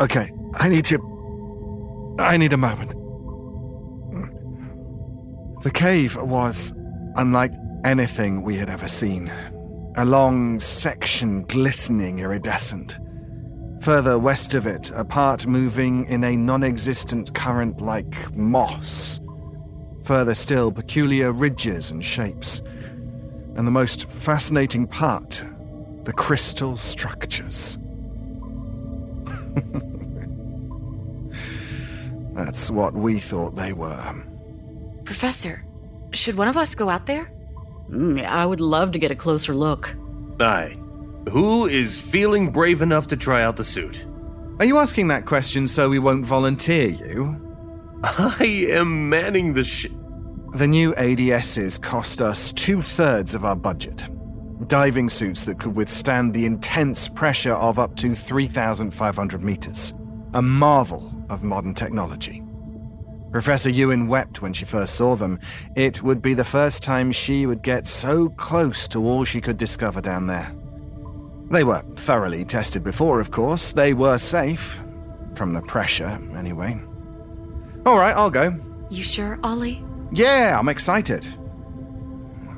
[0.00, 2.16] Okay, I need to.
[2.18, 2.92] I need a moment.
[5.62, 6.72] The cave was
[7.16, 7.52] unlike
[7.84, 9.32] anything we had ever seen.
[9.96, 12.98] A long section glistening iridescent.
[13.80, 19.20] Further west of it, a part moving in a non existent current like moss.
[20.04, 22.62] Further still, peculiar ridges and shapes.
[23.58, 25.44] And the most fascinating part,
[26.04, 27.76] the crystal structures.
[32.34, 34.24] That's what we thought they were.
[35.04, 35.66] Professor,
[36.12, 37.32] should one of us go out there?
[37.90, 39.96] Mm, I would love to get a closer look.
[40.38, 40.78] Aye.
[41.28, 44.06] Who is feeling brave enough to try out the suit?
[44.60, 47.44] Are you asking that question so we won't volunteer you?
[48.04, 49.88] I am manning the sh.
[50.52, 54.08] The new ADSs cost us two thirds of our budget.
[54.66, 59.94] Diving suits that could withstand the intense pressure of up to 3,500 meters.
[60.32, 62.42] A marvel of modern technology.
[63.30, 65.38] Professor Ewin wept when she first saw them.
[65.76, 69.58] It would be the first time she would get so close to all she could
[69.58, 70.50] discover down there.
[71.50, 73.72] They were thoroughly tested before, of course.
[73.72, 74.80] They were safe.
[75.34, 76.80] From the pressure, anyway.
[77.86, 78.58] Alright, I'll go.
[78.90, 79.84] You sure, Ollie?
[80.12, 81.26] Yeah, I'm excited.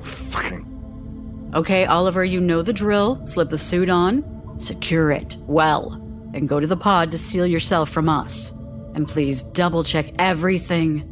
[0.02, 1.50] Fucking.
[1.54, 3.24] Okay, Oliver, you know the drill.
[3.26, 5.94] Slip the suit on, secure it well,
[6.32, 8.52] and go to the pod to seal yourself from us.
[8.94, 11.06] And please double check everything.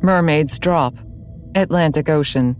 [0.00, 0.94] Mermaid's Drop,
[1.56, 2.56] Atlantic Ocean,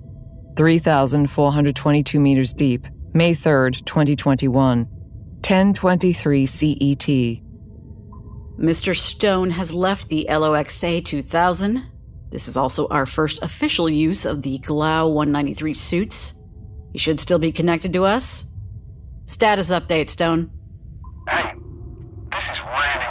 [0.57, 2.85] 3,422 meters deep,
[3.15, 7.48] May 3rd, 2021, 1023 CET.
[8.59, 8.95] Mr.
[8.97, 11.87] Stone has left the LOXA 2000.
[12.31, 16.35] This is also our first official use of the GLOW 193 suits.
[16.93, 18.47] He should still be connected to us.
[19.27, 20.51] Status update, Stone.
[21.29, 21.55] Hey,
[22.33, 23.09] this is really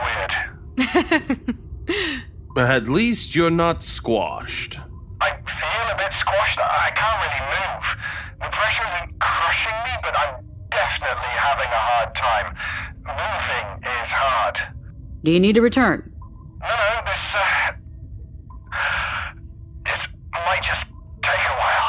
[1.38, 2.20] weird.
[2.58, 4.80] At least you're not squashed.
[5.22, 6.60] I feel a bit squashed.
[6.60, 7.86] I can't really move.
[8.44, 12.48] The pressure isn't crushing me, but I'm definitely having a hard time.
[13.08, 14.77] Moving is hard.
[15.24, 16.12] Do you need to return?
[16.62, 17.72] No, no, this, uh.
[19.86, 20.86] This might just
[21.22, 21.88] take a while.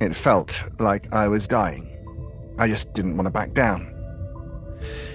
[0.00, 1.94] It felt like I was dying.
[2.58, 3.94] I just didn't want to back down.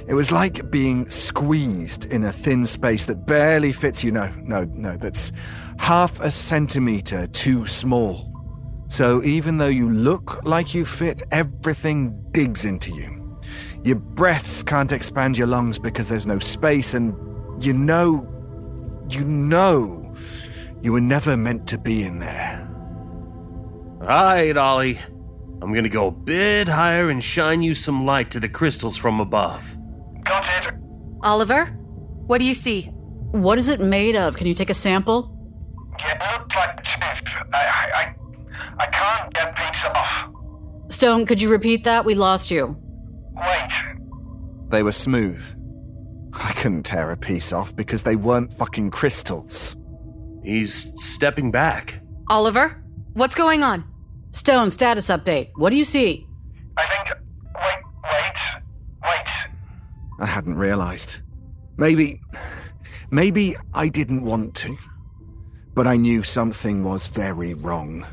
[0.08, 4.12] It was like being squeezed in a thin space that barely fits you.
[4.12, 5.32] No, no, no, that's
[5.78, 8.30] half a centimeter too small.
[8.90, 13.23] So even though you look like you fit, everything digs into you.
[13.84, 17.14] Your breaths can't expand your lungs because there's no space, and
[17.62, 18.28] you know,
[19.10, 20.14] you know,
[20.82, 22.70] you were never meant to be in there.
[24.02, 25.00] Alright, Ollie.
[25.62, 29.20] I'm gonna go a bit higher and shine you some light to the crystals from
[29.20, 29.78] above.
[30.26, 30.74] Got it.
[31.22, 31.66] Oliver,
[32.28, 32.84] what do you see?
[33.32, 34.36] What is it made of?
[34.36, 35.30] Can you take a sample?
[36.00, 37.28] Yeah, it looked like tooth.
[37.54, 38.16] I, I, I,
[38.80, 40.92] I can't get these off.
[40.92, 42.04] Stone, could you repeat that?
[42.04, 42.78] We lost you.
[43.36, 43.70] Wait.
[44.70, 45.44] They were smooth.
[46.34, 49.78] I couldn't tear a piece off because they weren't fucking crystals.
[50.44, 52.02] He's stepping back.
[52.30, 53.86] Oliver, what's going on?
[54.32, 55.52] Stone, status update.
[55.56, 56.28] What do you see?
[56.76, 57.18] I think.
[57.56, 58.34] Wait, wait,
[59.04, 59.28] wait.
[60.20, 61.20] I hadn't realized.
[61.78, 62.20] Maybe.
[63.12, 64.76] Maybe I didn't want to.
[65.76, 68.06] But I knew something was very wrong.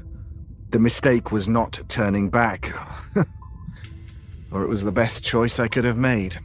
[0.71, 2.73] The mistake was not turning back.
[4.51, 6.39] Or it was the best choice I could have made.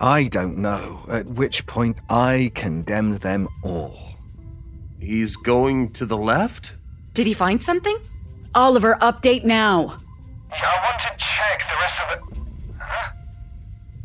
[0.00, 3.98] I don't know at which point I condemned them all.
[4.98, 6.76] He's going to the left?
[7.14, 7.96] Did he find something?
[8.54, 10.00] Oliver, update now.
[10.50, 12.78] Yeah, I want to check the rest of it.
[12.78, 13.12] Huh?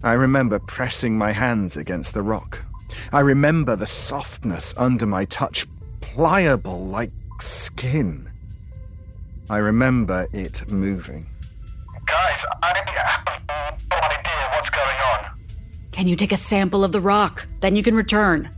[0.03, 2.63] I remember pressing my hands against the rock.
[3.11, 5.67] I remember the softness under my touch,
[6.01, 8.30] pliable like skin.
[9.49, 11.28] I remember it moving.
[12.16, 15.38] Guys, I have no idea what's going on.
[15.91, 17.45] Can you take a sample of the rock?
[17.59, 18.49] Then you can return.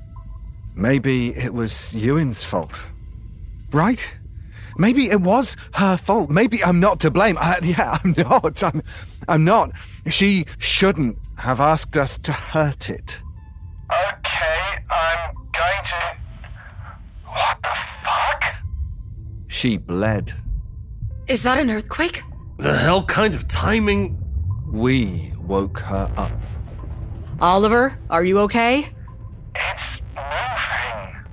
[0.76, 2.80] Maybe it was Ewin's fault.
[3.72, 4.16] Right?
[4.78, 6.30] Maybe it was her fault.
[6.30, 7.36] Maybe I'm not to blame.
[7.39, 8.64] I, yeah, I'm not.
[8.64, 8.84] I'm,
[9.28, 9.72] I'm not.
[10.08, 13.20] She shouldn't have asked us to hurt it.
[13.89, 16.18] Okay, I'm going to.
[17.26, 18.43] What the fuck?
[19.47, 20.36] She bled.
[21.28, 22.22] Is that an earthquake?
[22.58, 24.18] The hell kind of timing?
[24.72, 26.32] We woke her up.
[27.39, 28.89] Oliver, are you okay?
[29.55, 31.24] It's moving.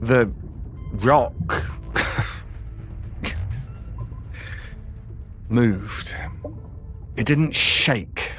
[0.00, 0.32] The
[1.04, 1.34] rock
[5.48, 6.14] moved.
[7.16, 8.32] It didn't shake.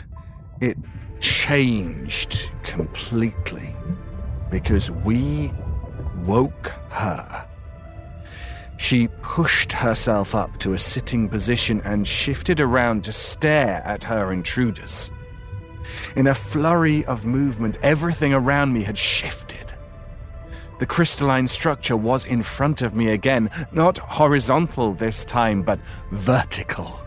[0.61, 0.77] It
[1.19, 3.75] changed completely
[4.49, 5.51] because we
[6.23, 7.47] woke her.
[8.83, 14.33] She pushed herself up to a sitting position and shifted around to stare at her
[14.33, 15.09] intruders.
[16.17, 19.73] In a flurry of movement, everything around me had shifted.
[20.79, 25.79] The crystalline structure was in front of me again, not horizontal this time, but
[26.11, 26.99] vertical.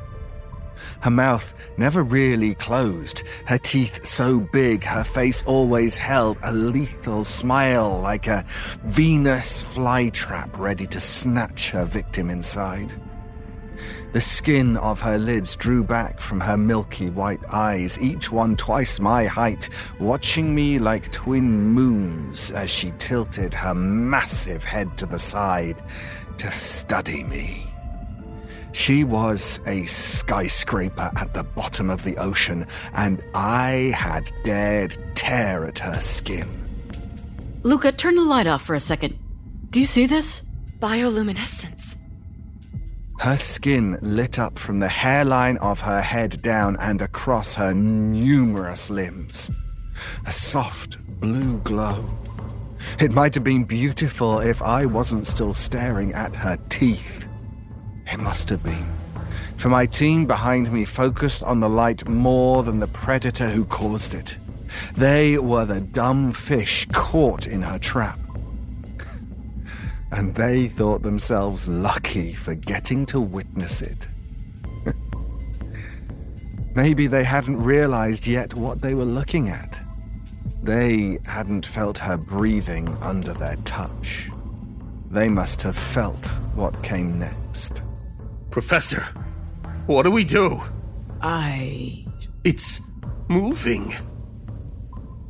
[1.00, 7.24] Her mouth never really closed, her teeth so big her face always held a lethal
[7.24, 8.44] smile like a
[8.84, 12.94] Venus flytrap ready to snatch her victim inside.
[14.12, 18.98] The skin of her lids drew back from her milky white eyes, each one twice
[18.98, 19.68] my height,
[20.00, 25.82] watching me like twin moons as she tilted her massive head to the side
[26.38, 27.75] to study me.
[28.76, 35.64] She was a skyscraper at the bottom of the ocean, and I had dared tear
[35.64, 36.46] at her skin.
[37.62, 39.18] Luca, turn the light off for a second.
[39.70, 40.42] Do you see this?
[40.78, 41.96] Bioluminescence.
[43.18, 48.90] Her skin lit up from the hairline of her head down and across her numerous
[48.90, 49.50] limbs.
[50.26, 52.10] A soft blue glow.
[53.00, 57.26] It might have been beautiful if I wasn't still staring at her teeth.
[58.10, 58.86] It must have been.
[59.56, 64.14] For my team behind me focused on the light more than the predator who caused
[64.14, 64.36] it.
[64.94, 68.18] They were the dumb fish caught in her trap.
[70.12, 74.08] And they thought themselves lucky for getting to witness it.
[76.74, 79.80] Maybe they hadn't realized yet what they were looking at.
[80.62, 84.30] They hadn't felt her breathing under their touch.
[85.10, 87.82] They must have felt what came next.
[88.56, 89.02] Professor,
[89.84, 90.62] what do we do?
[91.20, 92.06] I
[92.42, 92.80] It's
[93.28, 93.94] moving.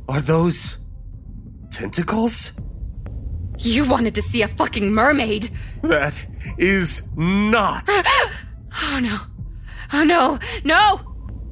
[0.07, 0.77] Are those
[1.69, 2.53] tentacles?
[3.59, 5.49] You wanted to see a fucking mermaid.
[5.81, 6.25] That
[6.57, 7.89] is not.
[8.79, 9.17] Oh no.
[9.91, 10.39] Oh no.
[10.63, 11.01] No!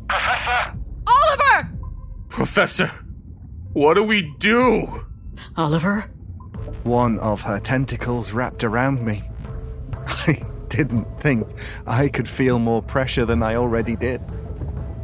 [0.08, 0.78] Professor!
[1.06, 1.70] Oliver!
[2.30, 2.92] Professor,
[3.74, 5.06] what do we do?
[5.58, 6.10] Oliver?
[6.84, 9.24] One of her tentacles wrapped around me.
[10.08, 11.48] I didn't think
[11.88, 14.22] I could feel more pressure than I already did.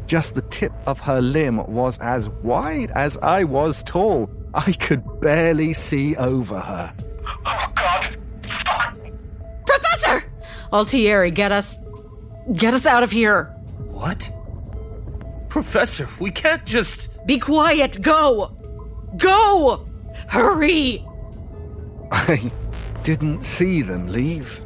[0.08, 4.30] Just the tip of her limb was as wide as I was tall.
[4.54, 6.94] I could barely see over her.
[7.46, 8.18] Oh god!
[8.66, 8.98] Fuck!
[9.66, 10.32] Professor!
[10.74, 11.78] Altier, get us.
[12.54, 13.46] Get us out of here!
[13.88, 14.30] What?
[15.48, 17.10] Professor, we can't just.
[17.26, 18.02] Be quiet!
[18.02, 18.58] Go!
[19.16, 19.88] Go!
[20.28, 21.06] Hurry!
[22.12, 22.52] I
[23.04, 24.60] didn't see them leave.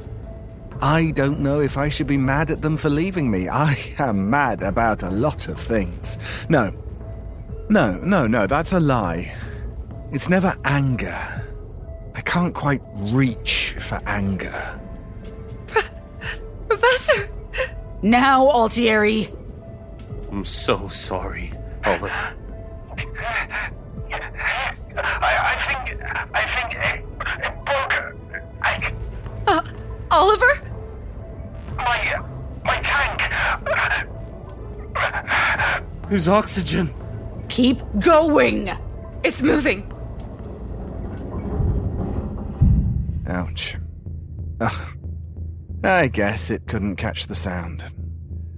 [0.82, 3.48] I don't know if I should be mad at them for leaving me.
[3.50, 6.18] I am mad about a lot of things.
[6.50, 6.74] No.
[7.70, 9.34] No, no, no, that's a lie.
[10.12, 11.44] It's never anger.
[12.14, 14.80] I can't quite reach for anger.
[16.68, 17.30] Professor!
[18.02, 19.36] Now, Altier!
[20.32, 21.52] I'm so sorry,
[21.86, 22.10] Oliver.
[22.10, 22.34] I,
[24.98, 26.02] I think.
[26.34, 26.98] I think it,
[27.46, 27.96] it broke.
[28.62, 28.94] I.
[29.48, 29.62] Uh,
[30.16, 30.62] Oliver?
[31.76, 32.20] My.
[32.64, 33.22] My tank.
[36.10, 36.94] His oxygen.
[37.50, 38.72] Keep going!
[39.24, 39.92] It's moving.
[43.28, 43.78] Ouch.
[44.62, 44.98] Ugh.
[45.84, 47.84] I guess it couldn't catch the sound.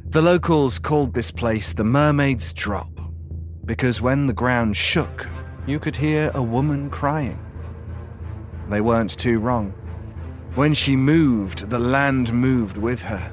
[0.10, 2.90] The locals called this place the Mermaid's Drop
[3.66, 5.28] because when the ground shook,
[5.66, 7.40] you could hear a woman crying.
[8.70, 9.74] They weren't too wrong.
[10.58, 13.32] When she moved, the land moved with her.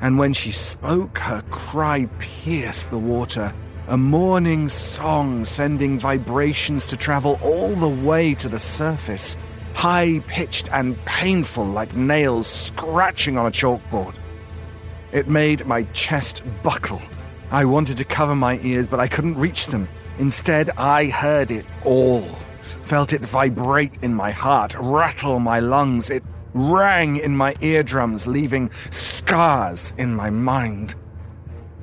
[0.00, 3.54] And when she spoke, her cry pierced the water,
[3.86, 9.36] a mourning song sending vibrations to travel all the way to the surface,
[9.74, 14.16] high pitched and painful like nails scratching on a chalkboard.
[15.12, 17.00] It made my chest buckle.
[17.52, 19.86] I wanted to cover my ears, but I couldn't reach them.
[20.18, 22.28] Instead, I heard it all.
[22.82, 26.10] Felt it vibrate in my heart, rattle my lungs.
[26.10, 26.24] It
[26.56, 30.94] rang in my eardrums, leaving scars in my mind.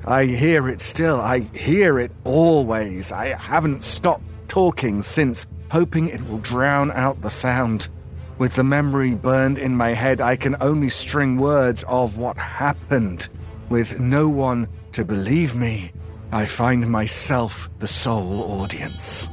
[0.04, 1.20] I hear it still.
[1.20, 3.12] I hear it always.
[3.12, 7.88] I haven't stopped talking since, hoping it will drown out the sound.
[8.36, 13.28] With the memory burned in my head, I can only string words of what happened.
[13.68, 15.92] With no one to believe me,
[16.32, 19.28] I find myself the sole audience.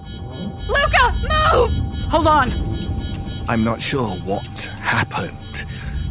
[0.68, 1.72] Luca, move!
[2.12, 2.71] Hold on!
[3.52, 5.66] I'm not sure what happened.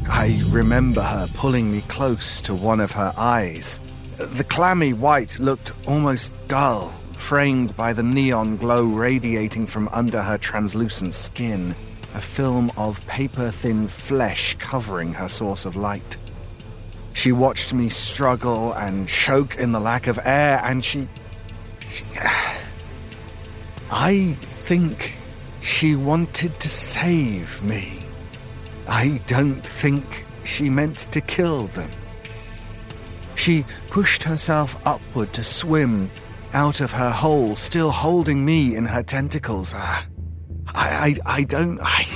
[0.07, 3.81] I remember her pulling me close to one of her eyes.
[4.19, 10.37] The clammy white looked almost dull, framed by the neon glow radiating from under her
[10.37, 11.75] translucent skin,
[12.13, 16.19] a film of paper thin flesh covering her source of light.
[17.15, 21.09] She watched me struggle and choke in the lack of air, and she.
[21.89, 22.05] she
[23.91, 25.20] I think
[25.61, 28.05] she wanted to save me.
[28.89, 31.91] I don't think she meant to kill them.
[33.35, 36.11] She pushed herself upward to swim
[36.53, 39.73] out of her hole, still holding me in her tentacles.
[39.75, 40.07] Ah,
[40.69, 42.07] I, I, I don't, I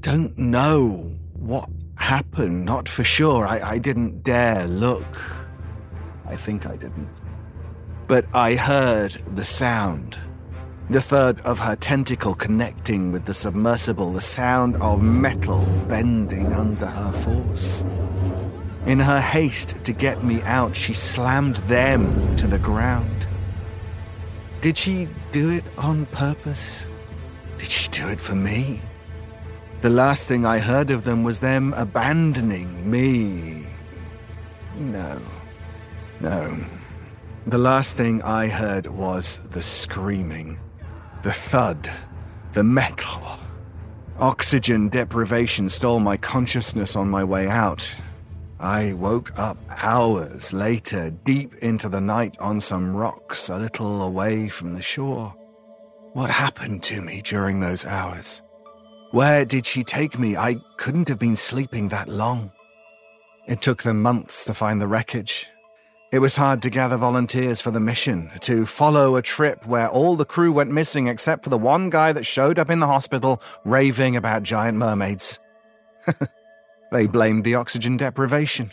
[0.00, 2.64] don't know what happened.
[2.64, 3.46] Not for sure.
[3.46, 5.20] I, I didn't dare look.
[6.26, 7.08] I think I didn't.
[8.06, 10.18] But I heard the sound.
[10.90, 16.86] The third of her tentacle connecting with the submersible, the sound of metal bending under
[16.86, 17.84] her force.
[18.86, 23.26] In her haste to get me out, she slammed them to the ground.
[24.60, 26.86] Did she do it on purpose?
[27.56, 28.82] Did she do it for me?
[29.80, 33.66] The last thing I heard of them was them abandoning me.
[34.76, 35.18] No.
[36.20, 36.56] No.
[37.46, 40.58] The last thing I heard was the screaming,
[41.24, 41.90] the thud,
[42.52, 43.38] the metal.
[44.18, 47.96] Oxygen deprivation stole my consciousness on my way out.
[48.60, 54.50] I woke up hours later, deep into the night on some rocks a little away
[54.50, 55.34] from the shore.
[56.12, 58.42] What happened to me during those hours?
[59.12, 60.36] Where did she take me?
[60.36, 62.52] I couldn't have been sleeping that long.
[63.46, 65.48] It took them months to find the wreckage.
[66.14, 70.14] It was hard to gather volunteers for the mission, to follow a trip where all
[70.14, 73.42] the crew went missing except for the one guy that showed up in the hospital
[73.64, 75.40] raving about giant mermaids.
[76.92, 78.70] they blamed the oxygen deprivation.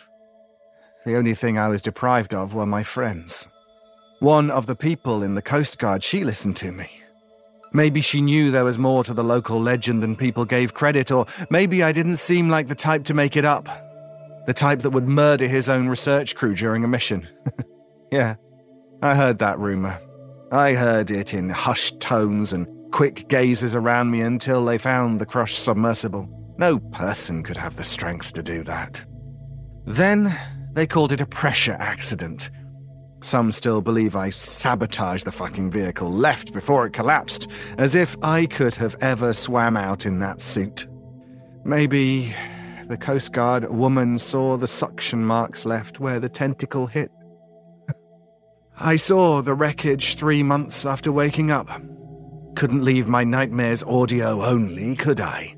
[1.04, 3.48] The only thing I was deprived of were my friends.
[4.20, 6.92] One of the people in the Coast Guard, she listened to me.
[7.74, 11.26] Maybe she knew there was more to the local legend than people gave credit, or
[11.50, 13.91] maybe I didn't seem like the type to make it up.
[14.46, 17.28] The type that would murder his own research crew during a mission.
[18.12, 18.36] yeah,
[19.02, 20.00] I heard that rumor.
[20.52, 25.26] I heard it in hushed tones and quick gazes around me until they found the
[25.26, 26.28] crushed submersible.
[26.58, 29.04] No person could have the strength to do that.
[29.86, 30.38] Then
[30.74, 32.52] they called it a pressure accident
[33.24, 38.48] some still believe I sabotaged the fucking vehicle, left before it collapsed, as if I
[38.48, 40.88] could have ever swam out in that suit.
[41.64, 42.36] Maybe
[42.92, 47.10] the Coast Guard woman saw the suction marks left where the tentacle hit.
[48.78, 51.70] I saw the wreckage three months after waking up.
[52.54, 55.56] Couldn't leave my nightmares audio only, could I?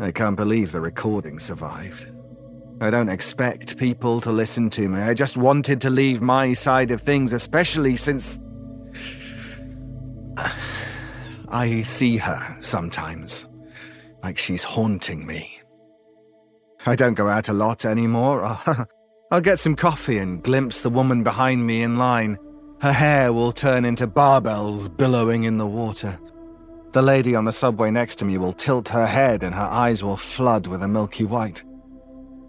[0.00, 2.12] I can't believe the recording survived.
[2.80, 5.00] I don't expect people to listen to me.
[5.00, 8.40] I just wanted to leave my side of things, especially since.
[11.48, 13.46] I see her sometimes,
[14.24, 15.55] like she's haunting me.
[16.88, 18.44] I don't go out a lot anymore.
[19.32, 22.38] I'll get some coffee and glimpse the woman behind me in line.
[22.80, 26.20] Her hair will turn into barbells billowing in the water.
[26.92, 30.04] The lady on the subway next to me will tilt her head and her eyes
[30.04, 31.64] will flood with a milky white.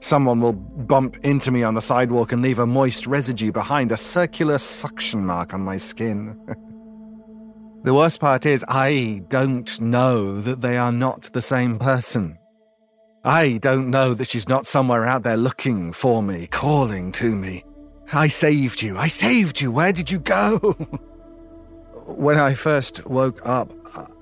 [0.01, 3.97] Someone will bump into me on the sidewalk and leave a moist residue behind, a
[3.97, 6.39] circular suction mark on my skin.
[7.83, 12.37] the worst part is, I don't know that they are not the same person.
[13.27, 17.65] I don't know that she's not somewhere out there looking for me, calling to me.
[18.13, 20.57] I saved you, I saved you, where did you go?
[22.05, 23.73] when I first woke up,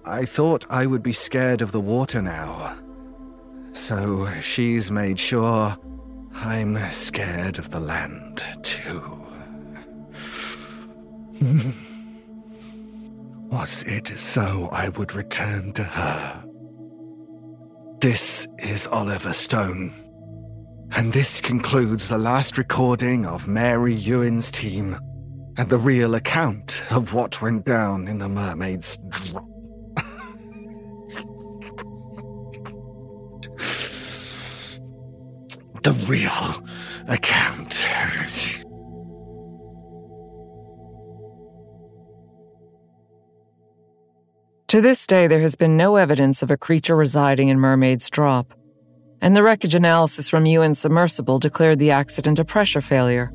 [0.06, 2.80] I thought I would be scared of the water now.
[3.74, 5.78] So she's made sure
[6.34, 9.22] I'm scared of the land, too.
[13.52, 16.45] Was it so I would return to her?
[18.06, 19.92] This is Oliver Stone.
[20.92, 24.96] And this concludes the last recording of Mary Ewin's team
[25.58, 29.48] and the real account of what went down in the mermaid's drop.
[35.82, 36.64] the real
[37.08, 37.86] account.
[44.70, 48.52] To this day, there has been no evidence of a creature residing in Mermaid's Drop,
[49.22, 53.32] and the wreckage analysis from UN Submersible declared the accident a pressure failure.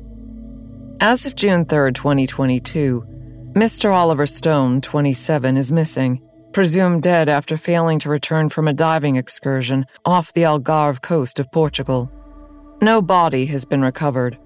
[0.99, 3.03] As of June 3, 2022,
[3.53, 3.93] Mr.
[3.93, 6.21] Oliver Stone, 27, is missing,
[6.51, 11.51] presumed dead after failing to return from a diving excursion off the Algarve coast of
[11.53, 12.11] Portugal.
[12.81, 14.37] No body has been recovered.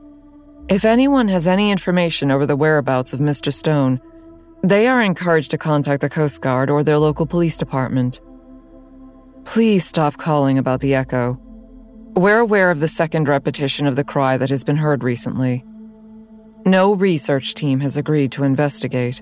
[0.69, 3.51] If anyone has any information over the whereabouts of Mr.
[3.51, 4.01] Stone,
[4.69, 8.19] they are encouraged to contact the Coast Guard or their local police department.
[9.43, 11.39] Please stop calling about the echo.
[12.15, 15.63] We're aware of the second repetition of the cry that has been heard recently.
[16.65, 19.21] No research team has agreed to investigate.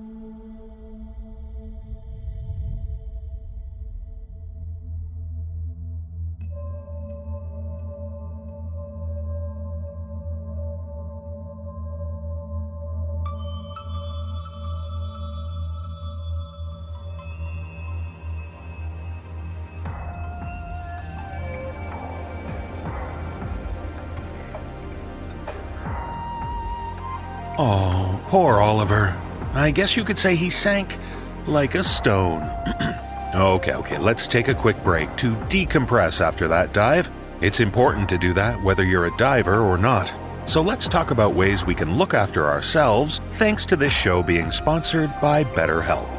[28.34, 29.16] Poor Oliver.
[29.54, 30.98] I guess you could say he sank
[31.46, 32.42] like a stone.
[33.36, 37.12] okay, okay, let's take a quick break to decompress after that dive.
[37.42, 40.12] It's important to do that whether you're a diver or not.
[40.48, 44.50] So let's talk about ways we can look after ourselves thanks to this show being
[44.50, 46.10] sponsored by BetterHelp.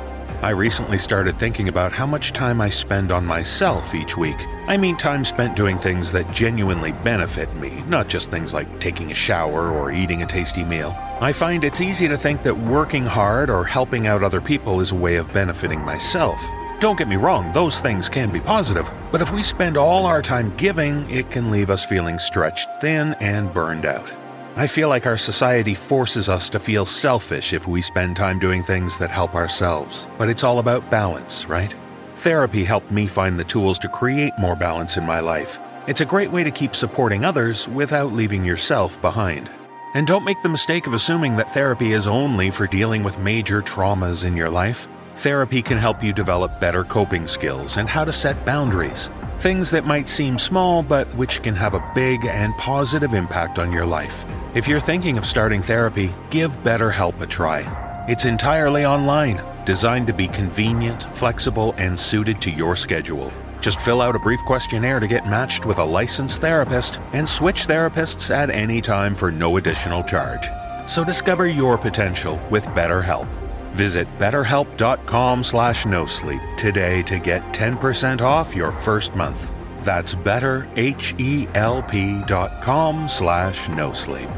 [0.45, 4.37] I recently started thinking about how much time I spend on myself each week.
[4.67, 9.11] I mean, time spent doing things that genuinely benefit me, not just things like taking
[9.11, 10.91] a shower or eating a tasty meal.
[11.25, 14.93] I find it's easy to think that working hard or helping out other people is
[14.93, 16.39] a way of benefiting myself.
[16.81, 20.21] Don't get me wrong, those things can be positive, but if we spend all our
[20.21, 24.13] time giving, it can leave us feeling stretched thin and burned out.
[24.57, 28.63] I feel like our society forces us to feel selfish if we spend time doing
[28.63, 30.07] things that help ourselves.
[30.19, 31.75] But it's all about balance, right?
[32.17, 35.59] Therapy helped me find the tools to create more balance in my life.
[35.87, 39.49] It's a great way to keep supporting others without leaving yourself behind.
[39.95, 43.63] And don't make the mistake of assuming that therapy is only for dealing with major
[43.63, 44.89] traumas in your life.
[45.15, 49.09] Therapy can help you develop better coping skills and how to set boundaries.
[49.39, 53.71] Things that might seem small, but which can have a big and positive impact on
[53.71, 54.25] your life.
[54.57, 57.63] If you're thinking of starting therapy, give BetterHelp a try.
[58.09, 63.33] It's entirely online, designed to be convenient, flexible, and suited to your schedule.
[63.65, 67.67] Just fill out a brief questionnaire to get matched with a licensed therapist and switch
[67.67, 70.51] therapists at any time for no additional charge.
[70.87, 73.27] So discover your potential with BetterHelp.
[73.73, 79.49] Visit betterhelp.com slash no sleep today to get 10% off your first month.
[79.81, 84.29] That's betterhelp.com slash no sleep.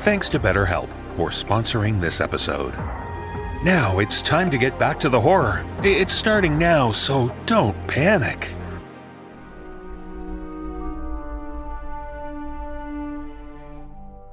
[0.00, 2.74] Thanks to BetterHelp for sponsoring this episode.
[3.64, 5.64] Now it's time to get back to the horror.
[5.82, 8.52] It's starting now, so don't panic.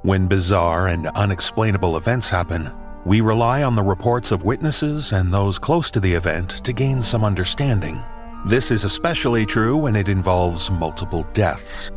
[0.04, 2.70] When bizarre and unexplainable events happen,
[3.06, 7.02] we rely on the reports of witnesses and those close to the event to gain
[7.02, 8.04] some understanding.
[8.46, 11.90] This is especially true when it involves multiple deaths.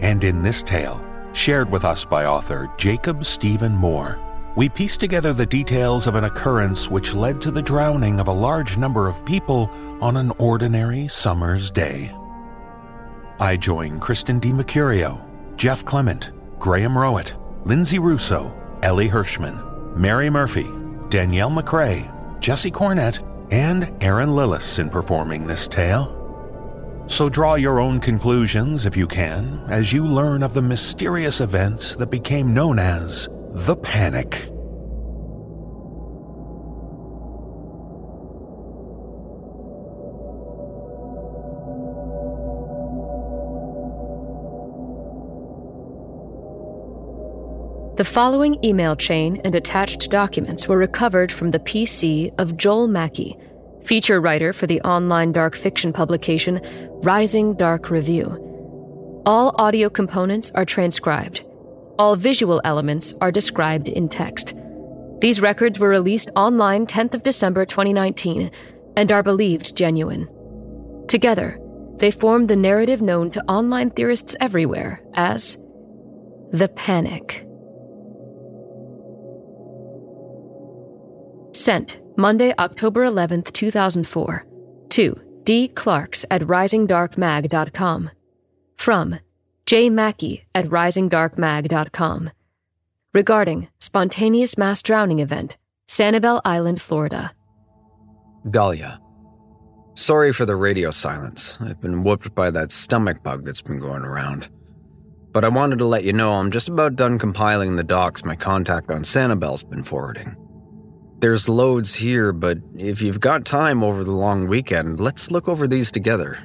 [0.00, 1.00] And in this tale,
[1.32, 4.18] shared with us by author Jacob Steven Mohr,
[4.56, 8.32] we piece together the details of an occurrence which led to the drowning of a
[8.32, 12.12] large number of people on an ordinary summer's day.
[13.38, 15.24] I join Kristen DiMercurio,
[15.54, 17.34] Jeff Clement, Graham Rowat,
[17.64, 18.52] Linsay Rousseau,
[18.82, 20.70] Ellie Hirschman, Mary Murphy,
[21.08, 26.20] Danielle McRae, Jesse Cornett, and Erin Lillis in performing this tale.
[27.06, 31.96] So draw your own conclusions if you can as you learn of the mysterious events
[31.96, 34.53] that became known as the Panic.
[47.96, 53.38] The following email chain and attached documents were recovered from the PC of Joel Mackie,
[53.84, 56.60] feature writer for the online dark fiction publication
[57.04, 59.22] Rising Dark Review.
[59.26, 61.44] All audio components are transcribed.
[61.96, 64.54] All visual elements are described in text.
[65.20, 68.50] These records were released online 10th of December 2019
[68.96, 70.28] and are believed genuine.
[71.06, 71.60] Together,
[71.98, 75.58] they form the narrative known to online theorists everywhere as
[76.50, 77.46] the Panic.
[81.54, 84.44] Sent Monday, October 11th, 2004.
[84.90, 85.68] To D.
[85.68, 88.10] Clarks at risingdarkmag.com.
[88.76, 89.20] From
[89.64, 89.88] J.
[89.88, 92.30] Mackie at risingdarkmag.com.
[93.12, 97.32] Regarding spontaneous mass drowning event, Sanibel Island, Florida.
[98.50, 99.00] Dahlia.
[99.94, 101.56] Sorry for the radio silence.
[101.60, 104.48] I've been whooped by that stomach bug that's been going around.
[105.30, 108.34] But I wanted to let you know I'm just about done compiling the docs my
[108.34, 110.36] contact on Sanibel's been forwarding.
[111.24, 115.66] There's loads here, but if you've got time over the long weekend, let's look over
[115.66, 116.36] these together.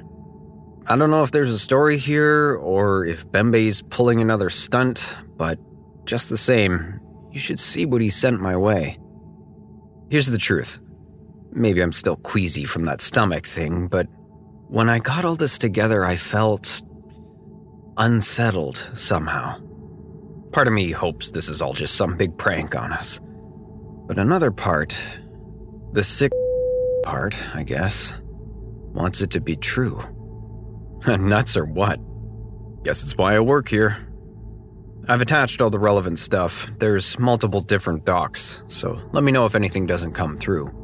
[0.86, 5.58] I don't know if there's a story here or if Bembe's pulling another stunt, but
[6.06, 6.98] just the same,
[7.30, 8.98] you should see what he sent my way.
[10.08, 10.80] Here's the truth.
[11.52, 14.06] Maybe I'm still queasy from that stomach thing, but
[14.68, 16.80] when I got all this together, I felt
[17.98, 19.60] unsettled somehow.
[20.52, 23.20] Part of me hopes this is all just some big prank on us.
[24.10, 25.00] But another part,
[25.92, 26.32] the sick
[27.04, 28.12] part, I guess,
[28.92, 30.02] wants it to be true.
[31.06, 32.00] Nuts or what?
[32.82, 33.96] Guess it's why I work here.
[35.06, 36.76] I've attached all the relevant stuff.
[36.80, 40.74] There's multiple different docs, so let me know if anything doesn't come through.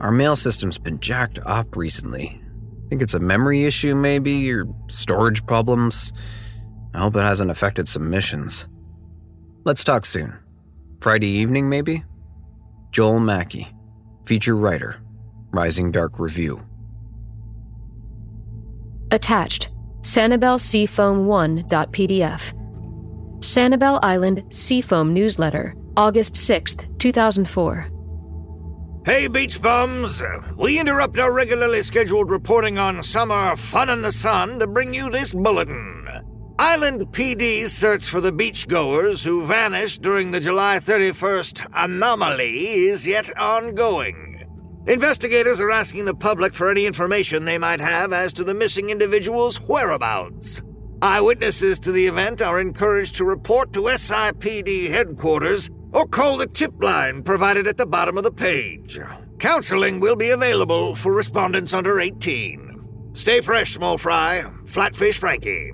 [0.00, 2.40] Our mail system's been jacked up recently.
[2.88, 6.14] Think it's a memory issue, maybe, or storage problems.
[6.94, 8.66] I hope it hasn't affected submissions.
[9.64, 10.38] Let's talk soon.
[11.02, 12.04] Friday evening, maybe?
[12.92, 13.68] Joel Mackie,
[14.26, 14.96] feature writer,
[15.50, 16.62] Rising Dark Review.
[19.10, 19.70] Attached
[20.02, 22.52] Sanibel Seafoam 1.pdf.
[23.40, 27.88] Sanibel Island Seafoam Newsletter, August 6th, 2004.
[29.06, 30.22] Hey, beach bums!
[30.58, 35.08] We interrupt our regularly scheduled reporting on summer fun in the sun to bring you
[35.08, 36.01] this bulletin.
[36.64, 42.56] Island PD's search for the beachgoers who vanished during the July 31st anomaly
[42.86, 44.46] is yet ongoing.
[44.86, 48.90] Investigators are asking the public for any information they might have as to the missing
[48.90, 50.62] individual's whereabouts.
[51.02, 56.80] Eyewitnesses to the event are encouraged to report to SIPD headquarters or call the tip
[56.80, 59.00] line provided at the bottom of the page.
[59.40, 63.10] Counseling will be available for respondents under 18.
[63.14, 64.42] Stay fresh, small fry.
[64.64, 65.72] Flatfish Frankie.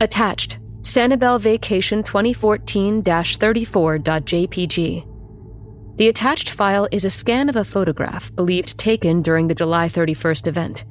[0.00, 5.96] Attached Sanibel Vacation 2014 34.jpg.
[5.96, 10.46] The attached file is a scan of a photograph believed taken during the July 31st
[10.46, 10.84] event.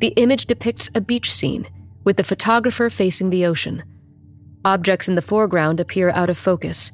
[0.00, 1.68] The image depicts a beach scene,
[2.02, 3.84] with the photographer facing the ocean.
[4.64, 6.90] Objects in the foreground appear out of focus.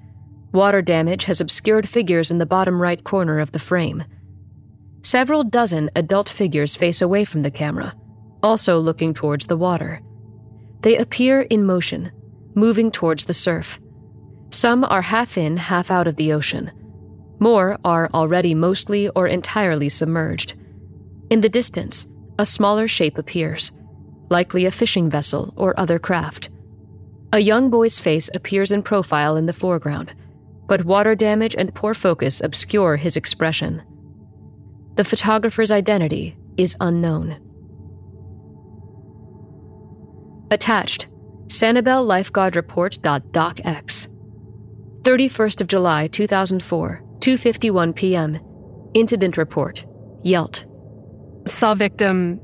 [0.52, 4.04] Water damage has obscured figures in the bottom right corner of the frame.
[5.00, 7.94] Several dozen adult figures face away from the camera,
[8.42, 10.02] also looking towards the water.
[10.80, 12.12] They appear in motion,
[12.54, 13.80] moving towards the surf.
[14.50, 16.70] Some are half in, half out of the ocean.
[17.38, 20.54] More are already mostly or entirely submerged.
[21.30, 22.06] In the distance,
[22.38, 23.72] a smaller shape appears,
[24.30, 26.50] likely a fishing vessel or other craft.
[27.32, 30.14] A young boy's face appears in profile in the foreground,
[30.66, 33.82] but water damage and poor focus obscure his expression.
[34.96, 37.36] The photographer's identity is unknown.
[40.50, 41.08] Attached
[41.48, 44.08] Sanibel Lifeguard Report.docx
[45.02, 48.38] 31st of July 2004, 2:51 p.m.
[48.94, 49.84] Incident report.
[50.24, 50.64] Yelt.
[51.46, 52.40] Saw victim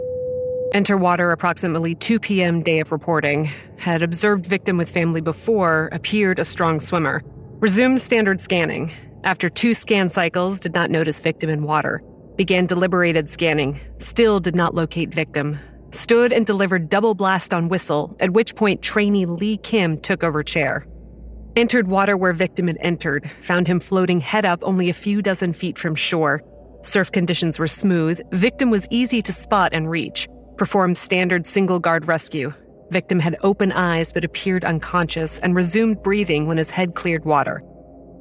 [0.75, 2.63] enter water approximately 2 p.m.
[2.63, 3.49] day of reporting.
[3.79, 7.23] Had observed victim with family before, appeared a strong swimmer.
[7.61, 8.93] Resumed standard scanning.
[9.23, 12.03] After two scan cycles, did not notice victim in water.
[12.37, 13.81] Began deliberated scanning.
[13.99, 15.59] Still did not locate victim.
[15.95, 20.43] Stood and delivered double blast on whistle, at which point trainee Lee Kim took over
[20.43, 20.85] chair.
[21.55, 25.53] Entered water where victim had entered, found him floating head up only a few dozen
[25.53, 26.43] feet from shore.
[26.83, 30.27] Surf conditions were smooth, victim was easy to spot and reach.
[30.57, 32.53] Performed standard single guard rescue.
[32.91, 37.63] Victim had open eyes but appeared unconscious and resumed breathing when his head cleared water.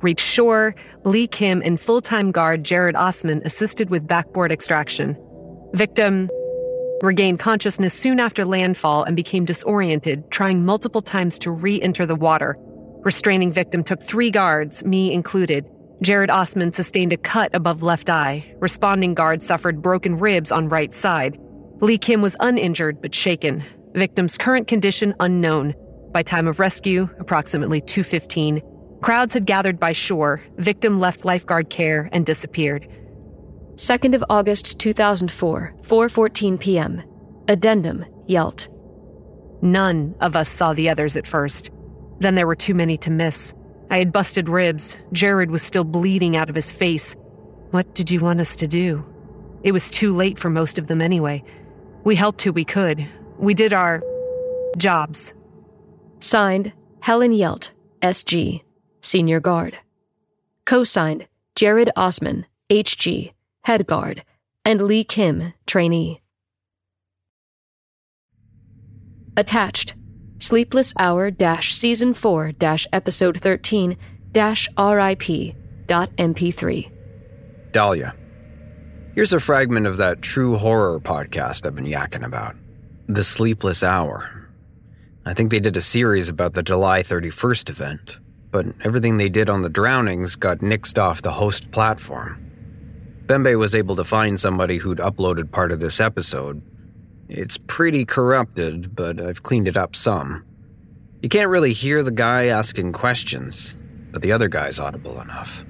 [0.03, 5.17] Reached shore, Lee Kim and full time guard Jared Osman assisted with backboard extraction.
[5.74, 6.30] Victim
[7.04, 12.16] regained consciousness soon after landfall and became disoriented, trying multiple times to re enter the
[12.16, 12.58] water.
[13.04, 15.70] Restraining victim took three guards, me included.
[16.01, 18.45] Jared Osman sustained a cut above left eye.
[18.60, 21.38] Responding guard suffered broken ribs on right side.
[21.82, 23.64] Lee Kim was uninjured but shaken.
[23.93, 25.74] Victim's current condition unknown.
[26.12, 28.62] By time of rescue, approximately 2:15.
[29.01, 30.41] Crowds had gathered by shore.
[30.58, 32.88] Victim left lifeguard care and disappeared.
[33.76, 37.03] 2nd of August 2004, 4:14 p.m.
[37.47, 38.67] Addendum: Yelt.
[39.61, 41.71] None of us saw the others at first.
[42.19, 43.53] Then there were too many to miss.
[43.89, 44.97] I had busted ribs.
[45.11, 47.15] Jared was still bleeding out of his face.
[47.71, 49.03] What did you want us to do?
[49.63, 51.43] It was too late for most of them anyway.
[52.03, 53.05] We helped who we could.
[53.38, 54.03] We did our
[54.78, 55.34] jobs.
[56.19, 57.71] Signed Helen Yelt,
[58.01, 58.63] SG,
[59.01, 59.78] Senior Guard.
[60.65, 63.34] Co signed Jared Osman, HG,
[63.66, 64.26] Head Guard,
[64.66, 66.22] and Lee Kim, Trainee.
[69.38, 69.95] Attached
[70.38, 72.51] Sleepless Hour Season 4
[72.91, 73.97] Episode 13
[74.36, 75.55] RIP
[75.88, 76.91] dot MP3.
[77.72, 78.14] Dahlia.
[79.16, 82.55] Here's a fragment of that true horror podcast I've been yakking about
[83.07, 84.49] The Sleepless Hour.
[85.26, 88.20] I think they did a series about the July 31st event,
[88.51, 92.42] but everything they did on the drownings got nixed off the host platform.
[93.26, 96.61] Bembe was able to find somebody who'd uploaded part of this episode,
[97.30, 100.45] it's pretty corrupted, but I've cleaned it up some.
[101.21, 103.80] You can't really hear the guy asking questions,
[104.11, 105.65] but the other guy's audible enough.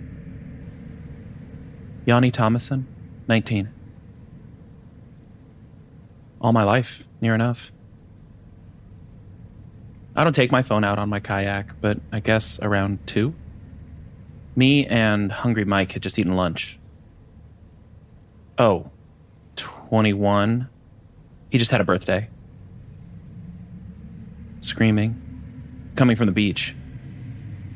[2.05, 2.85] Yanni Thomasin,
[3.27, 3.71] 19.
[6.41, 7.71] All my life, near enough.
[10.15, 13.33] I don't take my phone out on my kayak, but I guess around 2.
[14.55, 16.79] Me and Hungry Mike had just eaten lunch.
[18.57, 18.91] Oh,
[19.55, 20.69] 21
[21.53, 22.27] he just had a birthday.
[24.59, 26.75] Screaming, coming from the beach.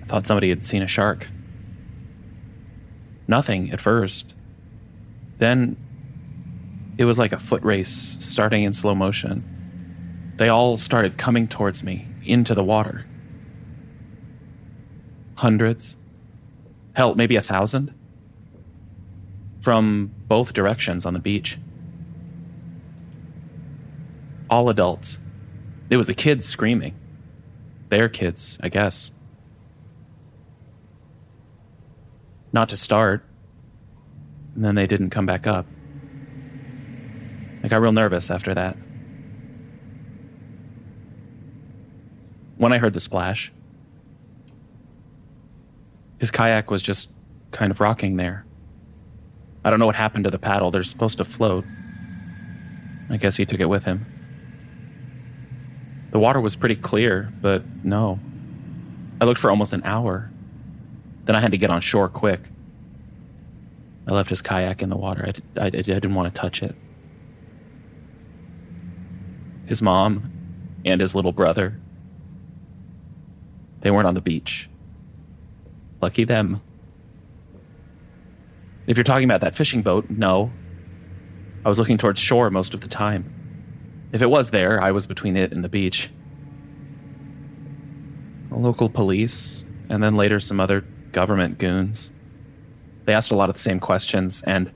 [0.02, 1.30] I thought somebody had seen a shark.
[3.28, 4.36] Nothing at first.
[5.38, 5.78] Then
[6.98, 10.34] it was like a foot race starting in slow motion.
[10.38, 13.06] They all started coming towards me into the water.
[15.36, 15.98] Hundreds.
[16.94, 17.94] Hell, maybe a thousand.
[19.68, 21.58] From both directions on the beach
[24.50, 25.20] all adults.
[25.90, 26.96] It was the kids screaming.
[27.90, 29.12] Their kids, I guess.
[32.54, 33.26] Not to start.
[34.56, 35.66] And then they didn't come back up.
[37.62, 38.78] I got real nervous after that.
[42.56, 43.52] When I heard the splash,
[46.20, 47.12] his kayak was just
[47.52, 48.47] kind of rocking there.
[49.68, 50.72] I don't know what happened to the paddle.
[50.72, 51.66] They're supposed to float.
[53.10, 54.06] I guess he took it with him.
[56.12, 58.18] The water was pretty clear, but no.
[59.20, 60.32] I looked for almost an hour.
[61.26, 62.48] Then I had to get on shore quick.
[64.08, 65.30] I left his kayak in the water.
[65.60, 66.74] I, didn't want to touch it.
[69.66, 70.32] His mom
[70.86, 71.78] and his little brother,
[73.82, 74.70] they weren't on the beach.
[76.02, 76.62] Lucky them.
[78.88, 80.52] If you're talking about that fishing boat, no.
[81.66, 83.34] I was looking towards shore most of the time.
[84.14, 86.10] If it was there, I was between it and the beach.
[88.50, 90.82] Local police, and then later some other
[91.12, 92.12] government goons.
[93.04, 94.72] They asked a lot of the same questions, and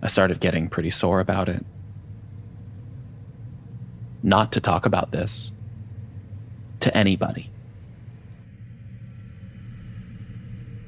[0.00, 1.66] I started getting pretty sore about it.
[4.22, 5.50] Not to talk about this
[6.80, 7.50] to anybody.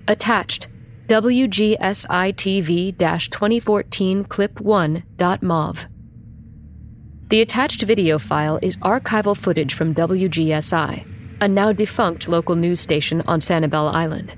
[0.06, 0.68] Attached
[1.12, 5.86] WGSITV 2014 Clip 1.mov.
[7.28, 11.04] The attached video file is archival footage from WGSI,
[11.42, 14.34] a now defunct local news station on Sanibel Island.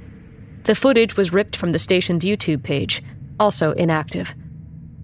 [0.64, 3.05] The footage was ripped from the station's YouTube page,
[3.39, 4.35] also inactive.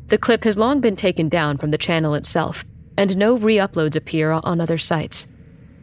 [0.08, 2.64] The clip has long been taken down from the channel itself,
[2.96, 5.28] and no re uploads appear on other sites.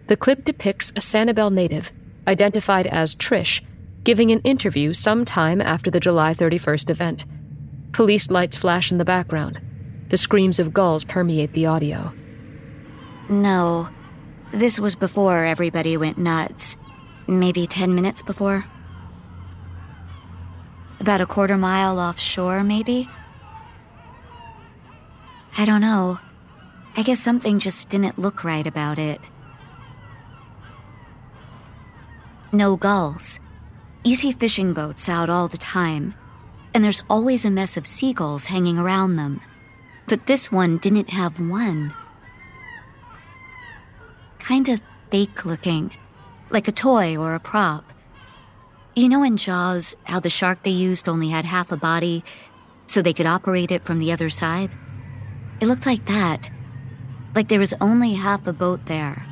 [0.07, 1.93] The clip depicts a Sanibel native,
[2.27, 3.61] identified as Trish,
[4.07, 7.25] giving an interview sometime after the July 31st event.
[7.91, 9.59] Police lights flash in the background.
[10.07, 12.13] The screams of gulls permeate the audio.
[13.27, 13.89] No,
[14.53, 16.77] this was before everybody went nuts.
[17.27, 18.63] Maybe 10 minutes before?
[21.01, 23.09] About a quarter mile offshore, maybe?
[25.57, 26.17] I don't know.
[26.95, 29.19] I guess something just didn't look right about it.
[32.53, 33.41] No gulls.
[34.07, 36.15] You see fishing boats out all the time,
[36.73, 39.41] and there's always a mess of seagulls hanging around them.
[40.07, 41.93] But this one didn't have one.
[44.39, 44.79] Kind of
[45.11, 45.91] fake looking,
[46.49, 47.91] like a toy or a prop.
[48.95, 52.23] You know in Jaws how the shark they used only had half a body
[52.85, 54.71] so they could operate it from the other side?
[55.59, 56.49] It looked like that.
[57.35, 59.25] Like there was only half a boat there.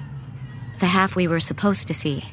[0.81, 2.25] The half we were supposed to see.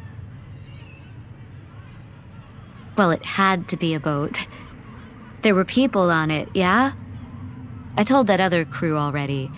[2.97, 4.47] Well, it had to be a boat.
[5.43, 6.93] There were people on it, yeah?
[7.97, 9.51] I told that other crew already.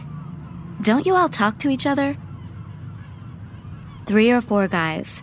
[0.80, 2.16] Don't you all talk to each other?
[4.06, 5.22] Three or four guys,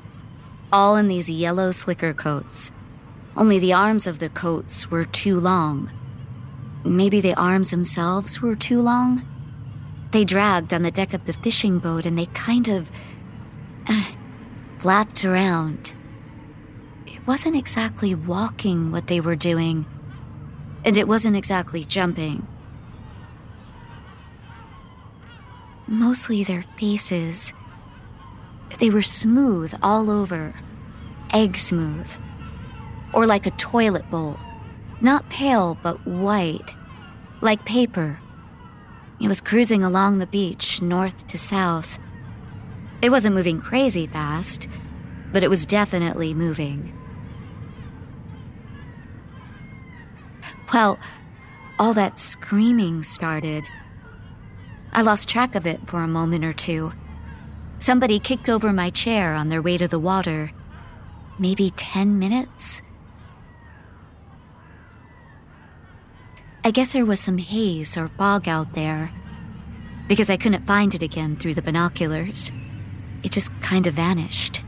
[0.71, 2.71] all in these yellow slicker coats.
[3.35, 5.91] Only the arms of the coats were too long.
[6.83, 9.25] Maybe the arms themselves were too long?
[10.11, 12.91] They dragged on the deck of the fishing boat and they kind of
[13.87, 14.11] uh,
[14.79, 15.93] flapped around.
[17.31, 19.85] Wasn't exactly walking what they were doing,
[20.83, 22.45] and it wasn't exactly jumping.
[25.87, 27.53] Mostly their faces.
[28.81, 30.53] They were smooth all over,
[31.31, 32.11] egg smooth,
[33.13, 34.35] or like a toilet bowl.
[34.99, 36.75] Not pale, but white,
[37.39, 38.19] like paper.
[39.21, 41.97] It was cruising along the beach, north to south.
[43.01, 44.67] It wasn't moving crazy fast,
[45.31, 46.97] but it was definitely moving.
[50.73, 50.97] Well,
[51.77, 53.67] all that screaming started.
[54.93, 56.93] I lost track of it for a moment or two.
[57.79, 60.51] Somebody kicked over my chair on their way to the water.
[61.39, 62.81] Maybe 10 minutes?
[66.63, 69.11] I guess there was some haze or fog out there
[70.07, 72.51] because I couldn't find it again through the binoculars.
[73.23, 74.63] It just kind of vanished.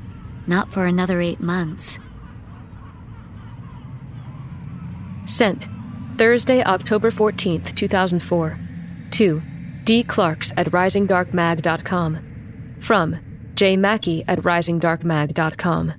[0.47, 1.99] Not for another eight months.
[5.25, 5.67] Sent
[6.17, 8.57] Thursday, October 14th, 2004.
[9.11, 9.41] To
[9.83, 10.03] D.
[10.03, 12.77] Clarks at risingdarkmag.com.
[12.79, 13.19] From
[13.55, 13.77] J.
[13.77, 15.93] Mackie at risingdarkmag.com.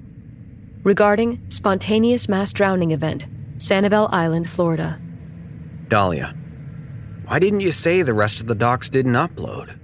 [0.83, 3.27] Regarding spontaneous mass drowning event,
[3.59, 5.01] Sanibel Island, Florida.
[5.89, 6.35] Dahlia,
[7.27, 9.79] why didn't you say the rest of the docs didn't upload?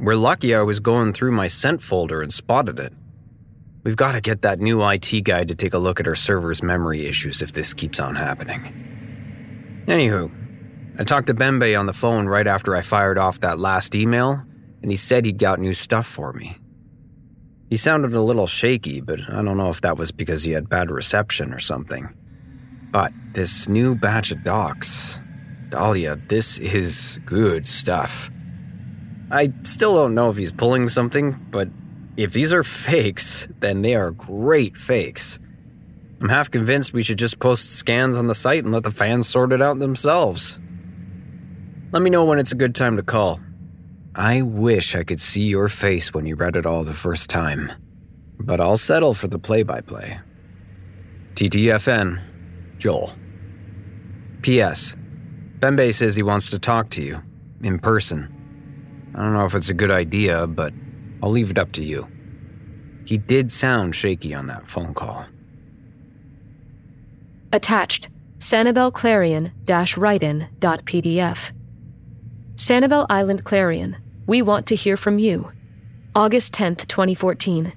[0.00, 2.92] We're lucky I was going through my sent folder and spotted it.
[3.84, 6.62] We've got to get that new IT guy to take a look at our server's
[6.62, 8.83] memory issues if this keeps on happening.
[9.86, 10.30] Anywho,
[10.98, 14.42] I talked to Bembe on the phone right after I fired off that last email,
[14.82, 16.56] and he said he'd got new stuff for me.
[17.68, 20.68] He sounded a little shaky, but I don't know if that was because he had
[20.68, 22.14] bad reception or something.
[22.92, 25.20] But this new batch of docs,
[25.70, 28.30] Dahlia, this is good stuff.
[29.30, 31.68] I still don't know if he's pulling something, but
[32.16, 35.38] if these are fakes, then they are great fakes.
[36.24, 39.28] I'm half convinced we should just post scans on the site and let the fans
[39.28, 40.58] sort it out themselves.
[41.92, 43.40] Let me know when it's a good time to call.
[44.14, 47.70] I wish I could see your face when you read it all the first time,
[48.38, 50.18] but I'll settle for the play by play.
[51.34, 52.18] TTFN,
[52.78, 53.12] Joel.
[54.40, 54.96] P.S.
[55.58, 57.20] Bembe says he wants to talk to you,
[57.62, 59.12] in person.
[59.14, 60.72] I don't know if it's a good idea, but
[61.22, 62.08] I'll leave it up to you.
[63.04, 65.26] He did sound shaky on that phone call.
[67.54, 68.08] Attached,
[68.40, 69.52] Sanibel Clarion
[69.96, 71.52] write-in.pdf.
[72.56, 73.96] Sanibel Island Clarion,
[74.26, 75.52] we want to hear from you.
[76.16, 77.72] August 10th, 2014.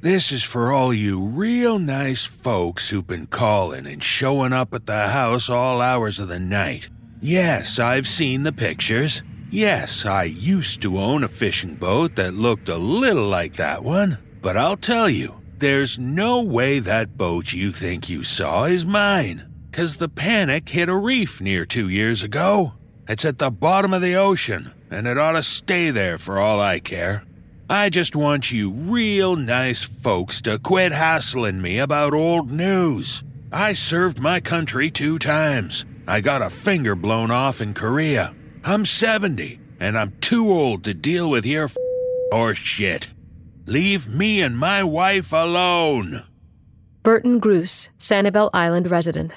[0.00, 4.86] This is for all you real nice folks who've been calling and showing up at
[4.86, 6.88] the house all hours of the night.
[7.20, 9.22] Yes, I've seen the pictures.
[9.48, 14.18] Yes, I used to own a fishing boat that looked a little like that one.
[14.42, 19.44] But I'll tell you, there's no way that boat you think you saw is mine.
[19.72, 22.74] Cause the panic hit a reef near two years ago.
[23.08, 26.60] It's at the bottom of the ocean, and it ought to stay there for all
[26.60, 27.24] I care.
[27.70, 33.22] I just want you real nice folks to quit hassling me about old news.
[33.52, 35.84] I served my country two times.
[36.06, 38.34] I got a finger blown off in Korea.
[38.64, 41.76] I'm 70, and I'm too old to deal with your f-
[42.32, 43.08] or shit.
[43.68, 46.24] Leave me and my wife alone.
[47.02, 49.34] Burton Groose, Sanibel Island resident.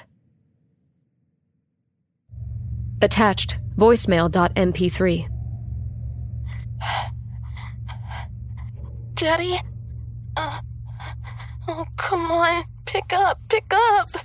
[3.02, 5.28] Attached, voicemail.mp3.
[9.12, 9.60] Daddy?
[10.34, 10.60] Uh,
[11.68, 12.64] oh, come on.
[12.86, 14.16] Pick up, pick up.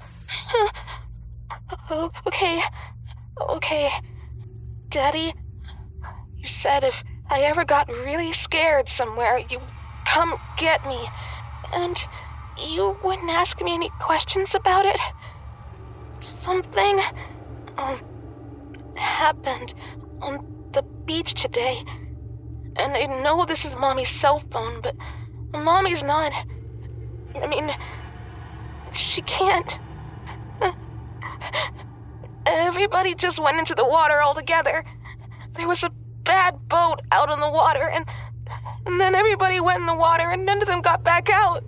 [1.90, 2.62] oh, okay,
[3.50, 3.90] okay.
[4.88, 5.34] Daddy,
[6.38, 9.60] you said if I ever got really scared somewhere, you
[10.14, 11.08] come get me.
[11.74, 11.98] And
[12.58, 15.00] you wouldn't ask me any questions about it?
[16.22, 17.00] Something,
[17.78, 18.02] um,
[18.96, 19.74] happened
[20.22, 21.84] on the beach today.
[22.76, 24.96] And I know this is Mommy's cell phone, but
[25.54, 26.34] Mommy's not.
[27.36, 27.72] I mean,
[28.94, 29.80] she can't.
[32.46, 34.84] Everybody just went into the water altogether.
[35.54, 35.92] There was a
[36.24, 38.06] bad boat out on the water, and,
[38.88, 41.64] and then everybody went in the water, and none of them got back out.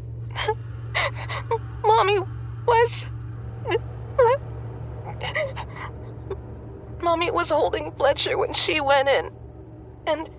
[1.84, 2.20] Mommy
[2.66, 3.06] was.
[7.02, 9.32] Mommy was holding Fletcher when she went in,
[10.08, 10.30] and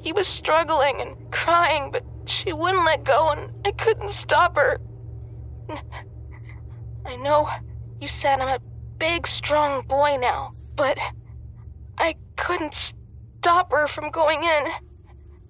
[0.00, 4.78] he was struggling and crying, but she wouldn't let go, and I couldn't stop her.
[7.06, 7.48] I know
[8.00, 8.58] you said I'm a
[8.98, 10.98] big, strong boy now, but
[11.98, 14.72] I couldn't stop her from going in.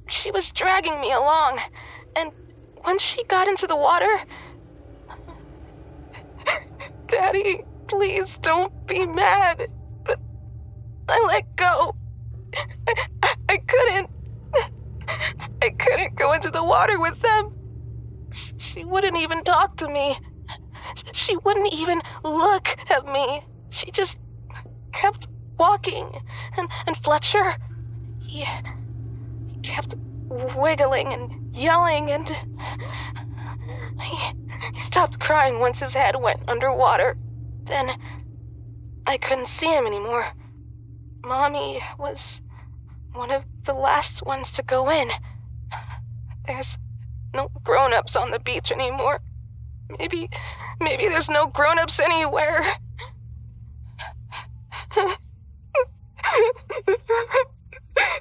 [0.09, 1.61] She was dragging me along,
[2.17, 2.33] and
[2.83, 4.11] when she got into the water.
[7.09, 9.69] Daddy, please don't be mad,
[10.05, 10.19] but
[11.09, 11.95] I let go.
[12.87, 12.95] I,
[13.49, 14.11] I couldn't.
[15.63, 17.53] I couldn't go into the water with them.
[18.59, 20.19] She wouldn't even talk to me.
[21.13, 23.43] She wouldn't even look at me.
[23.71, 24.19] She just
[24.93, 25.29] kept
[25.59, 26.21] walking.
[26.57, 27.55] And, and Fletcher,
[28.21, 28.45] he,
[29.65, 29.95] kept
[30.29, 32.29] wiggling and yelling and
[34.01, 34.17] he,
[34.73, 37.17] he stopped crying once his head went underwater.
[37.65, 37.91] Then
[39.07, 40.27] I couldn't see him anymore.
[41.25, 42.43] Mommy was
[43.13, 45.11] one of the last ones to go in.
[46.47, 46.79] There's
[47.33, 49.21] no grown ups on the beach anymore.
[49.99, 50.29] Maybe,
[50.81, 52.65] maybe there's no grown ups anywhere.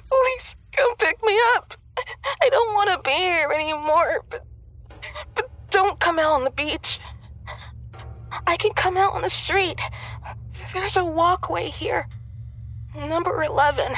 [0.08, 1.74] Please come pick me up.
[2.42, 4.44] I don't want to be here anymore, but,
[5.34, 6.98] but don't come out on the beach.
[8.46, 9.80] I can come out on the street.
[10.72, 12.08] There's a walkway here.
[12.96, 13.92] Number 11.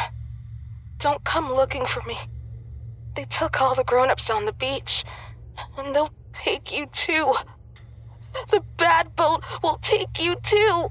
[0.98, 2.18] Don't come looking for me.
[3.14, 5.04] They took all the grown ups on the beach,
[5.78, 7.34] and they'll take you too.
[8.50, 10.90] The bad boat will take you too.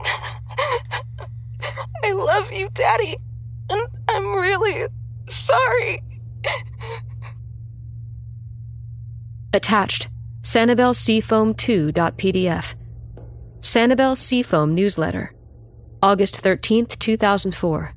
[2.04, 3.16] I love you, Daddy,
[3.70, 4.86] and I'm really
[5.30, 6.02] sorry.
[9.52, 10.08] Attached,
[10.42, 12.74] Sanibel Seafoam2.pdf.
[13.60, 15.34] Sanibel Seafoam Newsletter.
[16.02, 17.92] August 13th, 2004.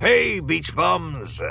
[0.00, 1.42] Hey, beach bums.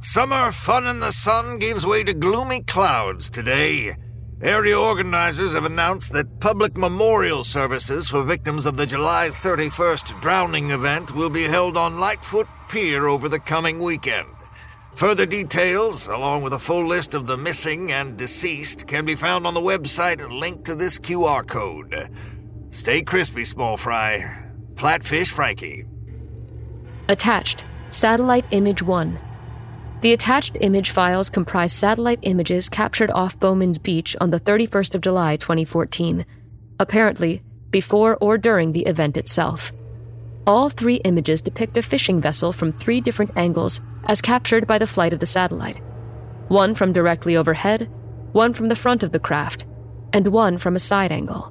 [0.00, 3.96] Summer fun in the sun gives way to gloomy clouds today.
[4.44, 10.70] Area organizers have announced that public memorial services for victims of the July 31st drowning
[10.70, 14.28] event will be held on Lightfoot Pier over the coming weekend.
[14.96, 19.46] Further details, along with a full list of the missing and deceased, can be found
[19.46, 22.10] on the website linked to this QR code.
[22.70, 24.44] Stay crispy, small fry.
[24.74, 25.86] Flatfish Frankie.
[27.08, 29.18] Attached, Satellite Image 1.
[30.04, 35.00] The attached image files comprise satellite images captured off Bowman's Beach on the 31st of
[35.00, 36.26] July 2014,
[36.78, 39.72] apparently before or during the event itself.
[40.46, 44.86] All three images depict a fishing vessel from three different angles as captured by the
[44.86, 45.80] flight of the satellite
[46.48, 47.90] one from directly overhead,
[48.32, 49.64] one from the front of the craft,
[50.12, 51.50] and one from a side angle.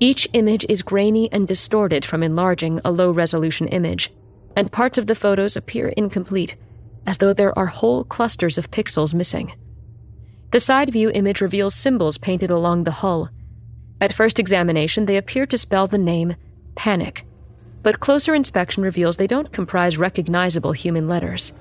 [0.00, 4.10] Each image is grainy and distorted from enlarging a low resolution image,
[4.56, 6.56] and parts of the photos appear incomplete,
[7.06, 9.52] as though there are whole clusters of pixels missing.
[10.52, 13.30] The side view image reveals symbols painted along the hull.
[14.00, 16.34] At first examination, they appear to spell the name
[16.74, 17.24] Panic,
[17.82, 21.52] but closer inspection reveals they don't comprise recognizable human letters.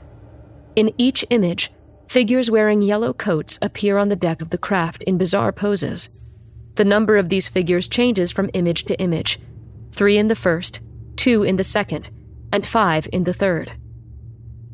[0.75, 1.71] In each image,
[2.07, 6.09] figures wearing yellow coats appear on the deck of the craft in bizarre poses.
[6.75, 9.39] The number of these figures changes from image to image
[9.91, 10.79] three in the first,
[11.15, 12.09] two in the second,
[12.51, 13.71] and five in the third.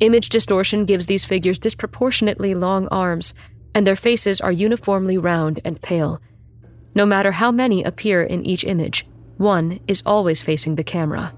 [0.00, 3.32] Image distortion gives these figures disproportionately long arms,
[3.74, 6.20] and their faces are uniformly round and pale.
[6.94, 9.06] No matter how many appear in each image,
[9.38, 11.34] one is always facing the camera.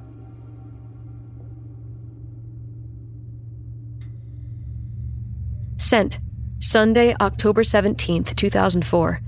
[5.77, 6.19] Sent
[6.59, 9.21] Sunday, October 17th, 2004.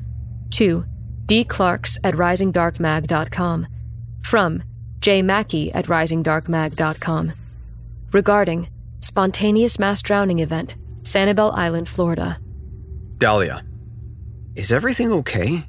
[0.51, 0.85] To
[1.27, 1.45] D.
[1.45, 3.67] Clarks at risingdarkmag.com.
[4.23, 4.63] From
[4.99, 5.23] J.
[5.23, 7.33] Mackie at risingdarkmag.com.
[8.13, 8.69] Regarding
[9.01, 12.39] Spontaneous Mass Drowning Event, Sanibel Island, Florida.
[13.19, 13.63] Dahlia,
[14.55, 15.65] is everything okay?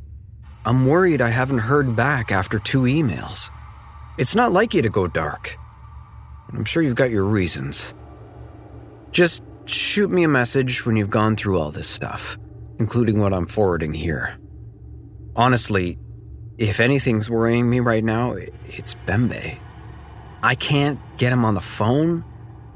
[0.65, 3.49] I'm worried I haven't heard back after two emails.
[4.17, 5.57] It's not like you to go dark.
[6.53, 7.93] I'm sure you've got your reasons.
[9.11, 12.37] Just shoot me a message when you've gone through all this stuff,
[12.79, 14.37] including what I'm forwarding here.
[15.35, 15.97] Honestly,
[16.57, 18.33] if anything's worrying me right now,
[18.65, 19.57] it's Bembe.
[20.43, 22.25] I can't get him on the phone,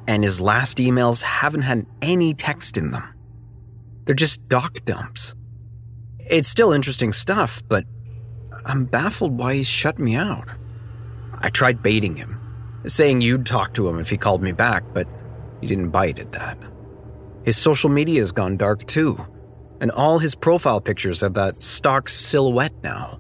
[0.08, 3.04] and his last emails haven't had any text in them.
[4.06, 5.36] They're just doc dumps.
[6.20, 7.86] It's still interesting stuff, but
[8.66, 10.48] I'm baffled why he's shut me out.
[11.40, 12.40] I tried baiting him,
[12.88, 15.08] saying you'd talk to him if he called me back, but
[15.62, 16.58] he didn't bite at that.
[17.44, 19.18] His social media has gone dark too,
[19.82, 23.20] and all his profile pictures have that stock silhouette now.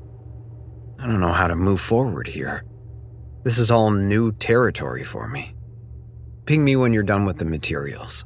[0.99, 2.63] I don't know how to move forward here.
[3.43, 5.54] This is all new territory for me.
[6.45, 8.23] Ping me when you're done with the materials.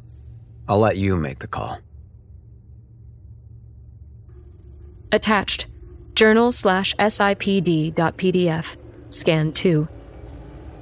[0.67, 1.79] I'll let you make the call.
[5.11, 5.67] Attached
[6.15, 8.75] journal slash SIPD.pdf,
[9.09, 9.87] scan 2.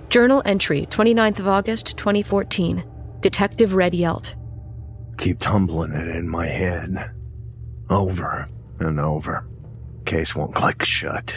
[0.09, 2.84] Journal entry 29th of August 2014.
[3.19, 4.34] Detective Redd Yelt.
[5.18, 6.89] Keep tumbling it in my head.
[7.89, 8.47] Over
[8.80, 9.47] and over.
[10.05, 11.35] Case won't click shut.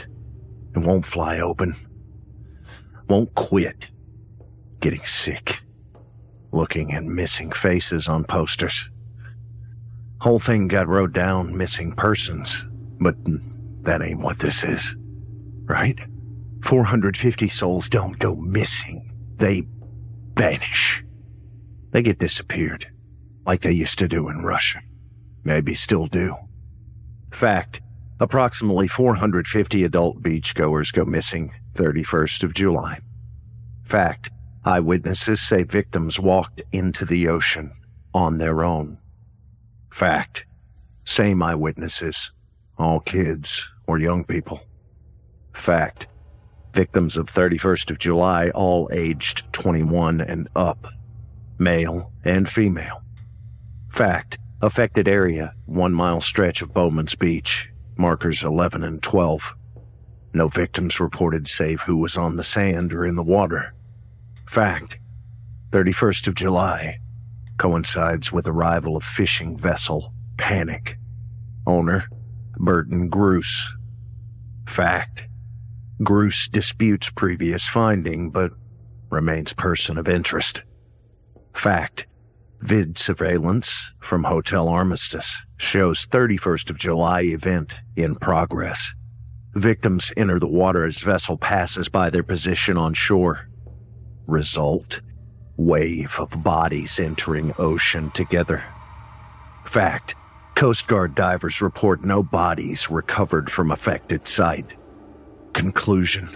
[0.74, 1.74] It won't fly open.
[3.09, 3.90] Won't quit.
[4.81, 5.60] Getting sick.
[6.52, 8.90] Looking at missing faces on posters.
[10.20, 12.66] Whole thing got wrote down missing persons,
[13.01, 13.14] but
[13.82, 14.94] that ain't what this is.
[15.64, 15.98] Right?
[16.62, 19.10] 450 souls don't go missing.
[19.36, 19.62] They
[20.36, 21.05] vanish.
[21.93, 22.86] They get disappeared,
[23.47, 24.81] like they used to do in Russia.
[25.44, 26.35] Maybe still do.
[27.31, 27.81] Fact,
[28.20, 32.98] approximately 450 adult beachgoers go missing 31st of July.
[33.85, 34.31] Fact,
[34.65, 37.73] eyewitnesses say victims walked into the ocean
[38.12, 38.99] on their own.
[39.91, 40.47] Fact,
[41.05, 42.32] same eyewitnesses,
[42.78, 44.61] all kids or young people.
[45.53, 46.07] Fact,
[46.73, 50.87] victims of 31st of July all aged 21 and up,
[51.59, 53.03] male and female.
[53.89, 59.55] Fact, affected area, one mile stretch of Bowman's Beach, markers 11 and 12.
[60.32, 63.74] No victims reported save who was on the sand or in the water.
[64.51, 64.98] Fact,
[65.70, 66.98] 31st of July
[67.56, 70.98] coincides with arrival of fishing vessel Panic.
[71.68, 72.06] Owner,
[72.56, 73.77] Burton Groose.
[74.66, 75.28] Fact,
[76.02, 78.51] Gruce disputes previous finding but
[79.09, 80.64] remains person of interest.
[81.55, 82.09] Fact,
[82.60, 88.97] vid surveillance from Hotel Armistice shows 31st of July event in progress.
[89.55, 93.47] Victims enter the water as vessel passes by their position on shore.
[94.26, 95.01] Result,
[95.56, 98.64] wave of bodies entering ocean together.
[99.64, 100.14] Fact,
[100.55, 104.76] Coast Guard divers report no bodies recovered from affected site.
[105.52, 106.28] Conclusion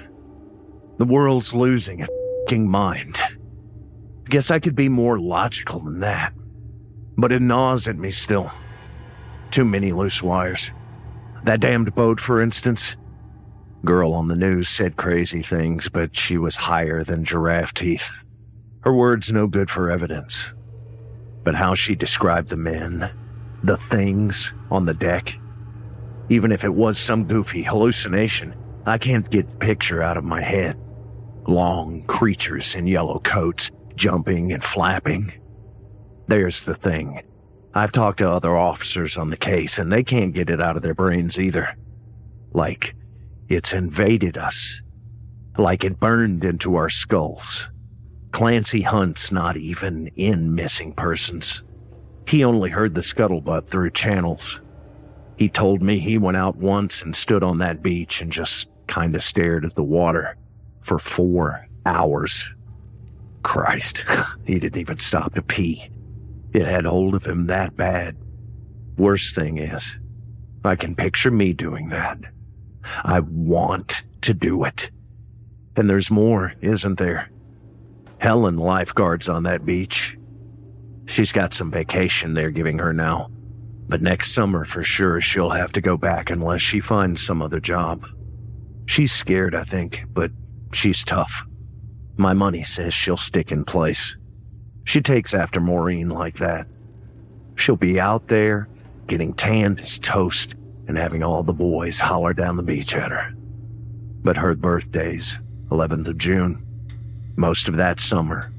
[0.99, 2.07] The world's losing a
[2.49, 3.19] fing mind.
[4.29, 6.33] Guess I could be more logical than that.
[7.17, 8.51] But it gnaws at me still.
[9.51, 10.73] Too many loose wires.
[11.45, 12.97] That damned boat, for instance.
[13.85, 18.11] Girl on the news said crazy things, but she was higher than giraffe teeth.
[18.81, 20.55] Her words no good for evidence.
[21.43, 23.11] But how she described the men,
[23.63, 25.39] the things on the deck,
[26.31, 28.55] even if it was some goofy hallucination,
[28.87, 30.81] I can't get the picture out of my head.
[31.47, 35.31] Long creatures in yellow coats, jumping and flapping.
[36.27, 37.21] There's the thing.
[37.75, 40.83] I've talked to other officers on the case, and they can't get it out of
[40.83, 41.77] their brains either.
[42.53, 42.95] Like,
[43.49, 44.81] It's invaded us.
[45.57, 47.71] Like it burned into our skulls.
[48.33, 51.63] Clancy Hunt's not even in missing persons.
[52.27, 54.61] He only heard the scuttlebutt through channels.
[55.37, 59.15] He told me he went out once and stood on that beach and just kind
[59.15, 60.37] of stared at the water
[60.81, 62.55] for four hours.
[63.43, 64.05] Christ,
[64.45, 65.89] he didn't even stop to pee.
[66.53, 68.17] It had hold of him that bad.
[68.97, 69.99] Worst thing is,
[70.65, 72.19] I can picture me doing that.
[73.05, 74.91] I want to do it.
[75.77, 77.31] And there's more, isn't there?
[78.19, 80.17] Helen lifeguards on that beach.
[81.07, 83.31] She's got some vacation they're giving her now.
[83.87, 87.61] But next summer, for sure, she'll have to go back unless she finds some other
[87.61, 88.07] job.
[88.87, 90.31] She's scared, I think, but
[90.73, 91.45] she's tough.
[92.17, 94.17] My money says she'll stick in place.
[94.85, 96.67] She takes after Maureen like that.
[97.57, 98.69] She'll be out there,
[99.07, 100.55] getting tanned as toast,
[100.87, 103.33] and having all the boys holler down the beach at her.
[104.23, 105.39] But her birthday's
[105.71, 106.65] 11th of June.
[107.37, 108.53] Most of that summer,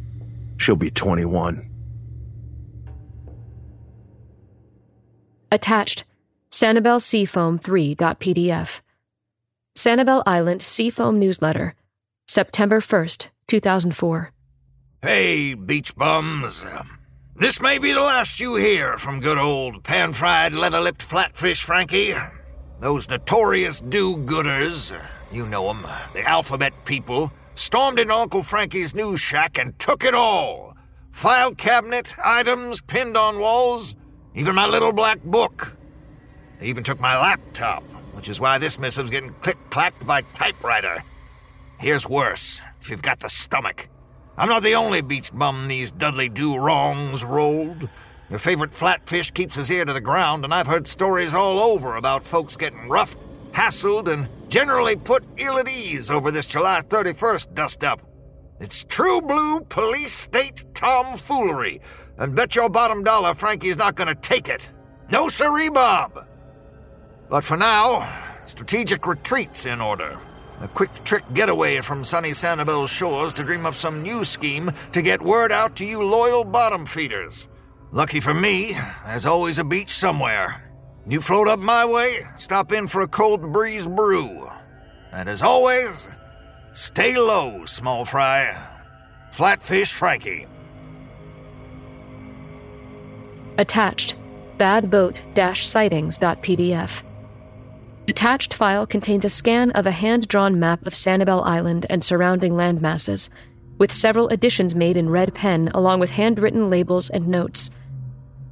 [0.57, 1.69] she'll be 21.
[5.52, 6.03] Attached
[6.52, 8.81] Sanibel Seafoam 3.pdf.
[9.77, 11.76] Sanibel Island Seafoam Newsletter,
[12.27, 14.31] September 1st, 2004.
[15.02, 16.65] Hey, beach bums.
[17.38, 21.62] This may be the last you hear from good old pan fried, leather lipped flatfish
[21.62, 22.16] Frankie.
[22.80, 24.98] Those notorious do gooders,
[25.34, 30.14] you know 'em, the alphabet people, stormed into Uncle Frankie's news shack and took it
[30.14, 30.78] all
[31.12, 33.95] file cabinet, items pinned on walls,
[34.34, 35.76] even my little black book.
[36.60, 37.84] They even took my laptop,
[38.14, 41.03] which is why this missive's getting click clacked by typewriter.
[41.80, 43.90] Here's worse, if you've got the stomach.
[44.38, 47.88] I'm not the only beach bum these Dudley do wrongs rolled.
[48.30, 51.95] Your favorite flatfish keeps his ear to the ground, and I've heard stories all over
[51.95, 53.18] about folks getting roughed,
[53.53, 58.02] hassled, and generally put ill at ease over this July 31st dust up.
[58.60, 61.80] It's true blue police state tomfoolery,
[62.18, 64.70] and bet your bottom dollar Frankie's not going to take it.
[65.12, 66.28] No siree, Bob.
[67.30, 70.20] But for now, strategic retreat's in order.
[70.61, 75.02] A quick trick getaway from sunny Sanibel's shores to dream up some new scheme to
[75.02, 77.49] get word out to you loyal bottom feeders.
[77.91, 80.61] Lucky for me, there's always a beach somewhere.
[81.07, 84.49] You float up my way, stop in for a cold breeze brew.
[85.11, 86.10] And as always,
[86.73, 88.57] stay low, small fry.
[89.32, 90.48] Flatfish Frankie.
[93.57, 94.15] Attached
[94.57, 97.03] badboat-sightings.pdf.
[98.07, 102.53] Attached file contains a scan of a hand drawn map of Sanibel Island and surrounding
[102.53, 103.30] landmasses,
[103.80, 107.72] with several additions made in red pen along with handwritten labels and notes.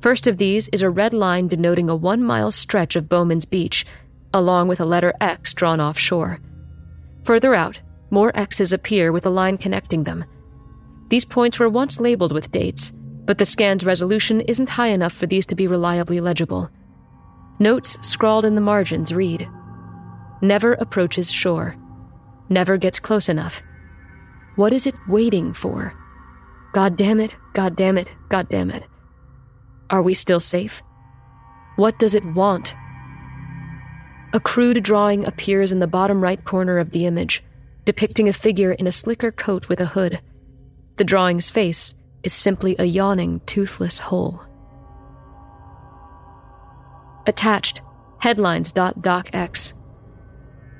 [0.01, 3.85] First of these is a red line denoting a one mile stretch of Bowman's Beach,
[4.34, 6.39] along with a letter X drawn offshore.
[7.23, 10.25] Further out, more X's appear with a line connecting them.
[11.09, 12.91] These points were once labeled with dates,
[13.25, 16.69] but the scan's resolution isn't high enough for these to be reliably legible.
[17.59, 19.47] Notes scrawled in the margins read
[20.41, 21.75] Never approaches shore.
[22.49, 23.63] Never gets close enough.
[24.55, 25.93] What is it waiting for?
[26.73, 28.84] God damn it, god damn it, god damn it.
[29.89, 30.84] Are we still safe?
[31.75, 32.75] What does it want?
[34.34, 37.43] A crude drawing appears in the bottom right corner of the image,
[37.85, 40.19] depicting a figure in a slicker coat with a hood.
[40.97, 41.93] The drawing's face
[42.23, 44.43] is simply a yawning, toothless hole.
[47.25, 47.81] Attached
[48.19, 49.73] headlines.docx.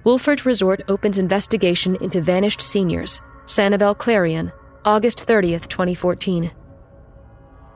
[0.06, 3.22] Wolfert Resort opens investigation into vanished seniors.
[3.46, 4.52] Sanibel Clarion,
[4.86, 6.52] August 30th, 2014.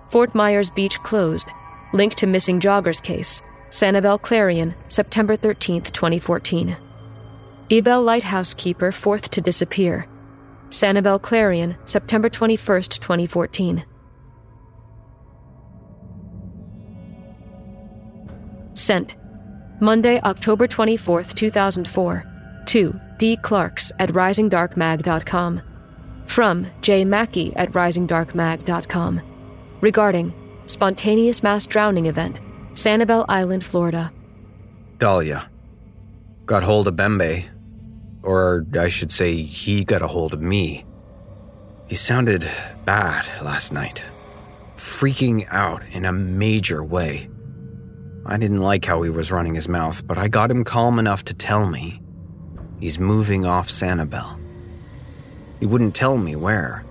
[0.10, 1.48] Fort Myers Beach closed.
[1.94, 3.41] Link to missing joggers case.
[3.69, 6.76] Sanibel Clarion, September 13th, 2014.
[7.69, 10.07] Ebel Lighthouse Keeper fourth to disappear.
[10.69, 13.85] Sanibel Clarion, September 21st, 2014.
[18.78, 19.16] Sent.
[19.80, 22.24] Monday, October 24th, 2004.
[22.68, 23.38] To D.
[23.38, 25.62] Clarks at risingdarkmag.com.
[26.26, 27.06] From J.
[27.06, 29.22] Mackie at risingdarkmag.com.
[29.82, 30.34] Regarding
[30.66, 32.40] spontaneous mass drowning event,
[32.74, 34.12] Sanibel Island, Florida.
[34.99, 35.49] Dahlia.
[36.45, 37.45] Got hold of Bembe.
[38.24, 40.86] Or I should say, he got a hold of me.
[41.88, 42.48] He sounded
[42.86, 44.04] bad last night.
[44.76, 47.30] Freaking out in a major way.
[48.30, 51.24] I didn't like how he was running his mouth, but I got him calm enough
[51.26, 52.02] to tell me
[52.82, 54.38] he's moving off Sanibel.
[55.62, 56.86] He wouldn't tell me where.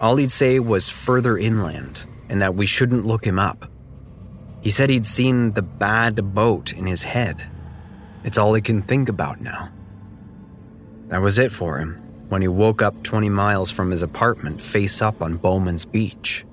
[0.00, 3.70] All he'd say was further inland and that we shouldn't look him up.
[4.60, 7.48] He said he'd seen the bad boat in his head.
[8.24, 9.70] It's all he can think about now.
[11.08, 11.94] That was it for him
[12.28, 16.44] when he woke up 20 miles from his apartment face up on Bowman's Beach.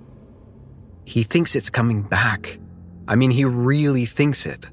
[1.03, 2.59] He thinks it's coming back.
[3.07, 4.69] I mean, he really thinks it.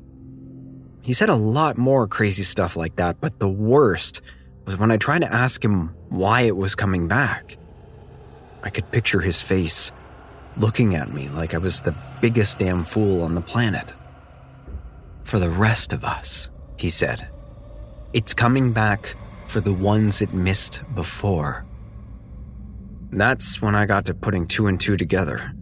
[1.02, 4.22] He said a lot more crazy stuff like that, but the worst
[4.64, 7.56] was when I tried to ask him why it was coming back.
[8.62, 9.92] I could picture his face
[10.56, 13.92] looking at me like I was the biggest damn fool on the planet.
[15.22, 17.28] For the rest of us, he said,
[18.12, 19.16] it's coming back
[19.46, 21.66] for the ones it missed before.
[23.10, 25.52] That's when I got to putting two and two together.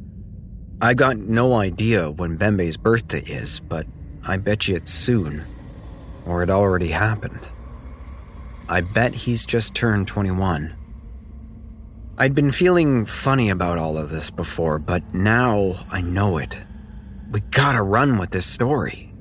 [0.83, 3.87] I got no idea when Bembe's birthday is, but
[4.27, 5.47] I bet you it's soon.
[6.27, 7.39] Or it already happened.
[8.69, 10.75] I bet he's just turned 21.
[12.19, 16.65] I'd been feeling funny about all of this before, but now I know it.
[17.31, 19.15] We gotta run with this story.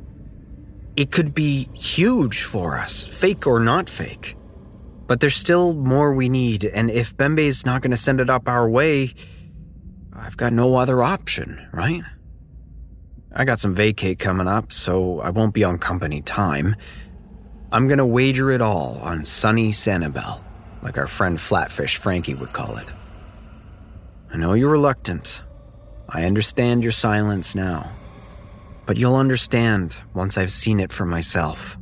[0.95, 4.35] It could be huge for us, fake or not fake.
[5.05, 8.67] But there's still more we need, and if Bembe's not gonna send it up our
[8.67, 9.13] way,
[10.21, 12.03] I've got no other option, right?
[13.33, 16.75] I got some vacate coming up, so I won't be on company time.
[17.71, 20.43] I'm gonna wager it all on sunny Sanibel,
[20.83, 22.85] like our friend Flatfish Frankie would call it.
[24.31, 25.43] I know you're reluctant.
[26.07, 27.89] I understand your silence now.
[28.85, 31.77] But you'll understand once I've seen it for myself.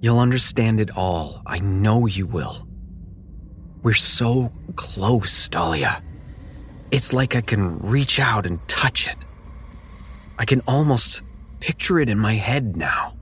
[0.00, 1.42] You'll understand it all.
[1.46, 2.66] I know you will.
[3.82, 6.02] We're so close, Dahlia.
[6.92, 9.16] It's like I can reach out and touch it.
[10.38, 11.22] I can almost
[11.58, 13.16] picture it in my head now.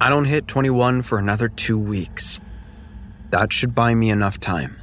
[0.00, 2.40] I don't hit 21 for another two weeks.
[3.30, 4.80] That should buy me enough time.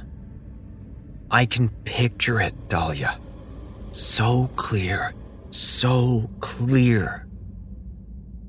[1.32, 3.18] I can picture it, Dahlia.
[3.90, 5.12] So clear,
[5.50, 7.26] so clear.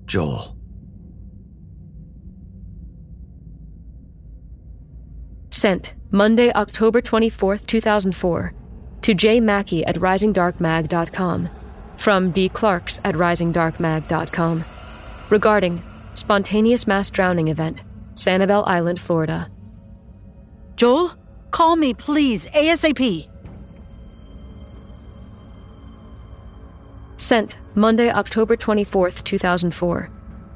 [0.05, 0.55] Joel.
[5.49, 8.53] Sent Monday, October 24th, 2004,
[9.01, 9.39] to J.
[9.39, 11.49] Mackie at risingdarkmag.com
[11.97, 12.49] from D.
[12.49, 14.65] Clarks at risingdarkmag.com
[15.29, 15.83] regarding
[16.13, 17.81] Spontaneous mass drowning event,
[18.15, 19.49] Sanibel Island, Florida.
[20.75, 21.13] Joel,
[21.51, 23.27] call me, please, ASAP.
[27.17, 30.09] Sent Monday, October 24th, 2004.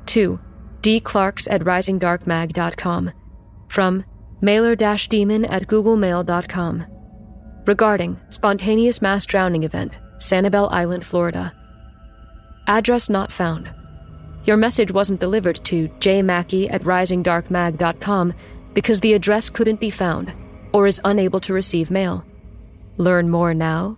[0.08, 0.40] To
[0.82, 1.00] D.
[1.00, 3.12] Clarks at risingdarkmag.com.
[3.70, 4.06] From
[4.42, 6.95] mailer daemon at googlemail.com.
[7.66, 11.52] Regarding spontaneous mass drowning event, Sanibel Island, Florida.
[12.68, 13.74] Address not found.
[14.46, 18.34] Your message wasn't delivered to jmackie at risingdarkmag.com
[18.74, 20.32] because the address couldn't be found
[20.74, 22.24] or is unable to receive mail.
[22.98, 23.98] Learn more now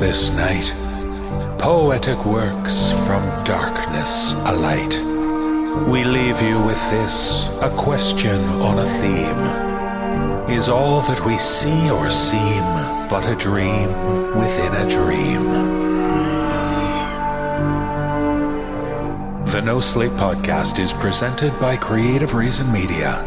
[0.00, 0.72] this night.
[1.58, 4.94] Poetic works from darkness alight.
[5.88, 10.56] We leave you with this a question on a theme.
[10.56, 12.62] Is all that we see or seem
[13.10, 13.88] but a dream
[14.38, 15.44] within a dream?
[19.46, 23.24] The No Sleep Podcast is presented by Creative Reason Media.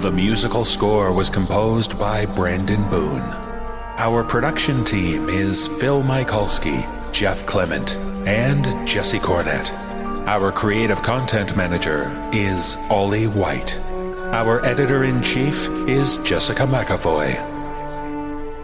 [0.00, 3.47] The musical score was composed by Brandon Boone.
[4.00, 7.96] Our production team is Phil Michalski, Jeff Clement,
[8.28, 9.72] and Jesse Cornett.
[10.28, 13.76] Our creative content manager is Ollie White.
[14.30, 17.34] Our editor in chief is Jessica McAvoy.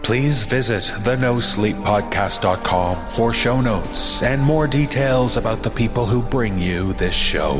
[0.03, 6.93] Please visit thenosleeppodcast.com for show notes and more details about the people who bring you
[6.93, 7.55] this show.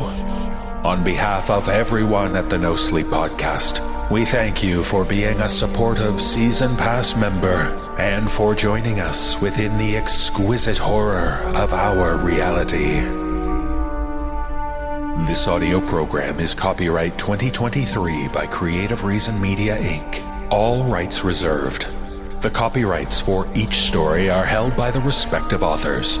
[0.86, 5.48] On behalf of everyone at the No Sleep Podcast, we thank you for being a
[5.48, 13.00] supportive Season Pass member and for joining us within the exquisite horror of our reality.
[15.26, 20.22] This audio program is copyright 2023 by Creative Reason Media Inc.,
[20.52, 21.88] all rights reserved.
[22.42, 26.20] The copyrights for each story are held by the respective authors.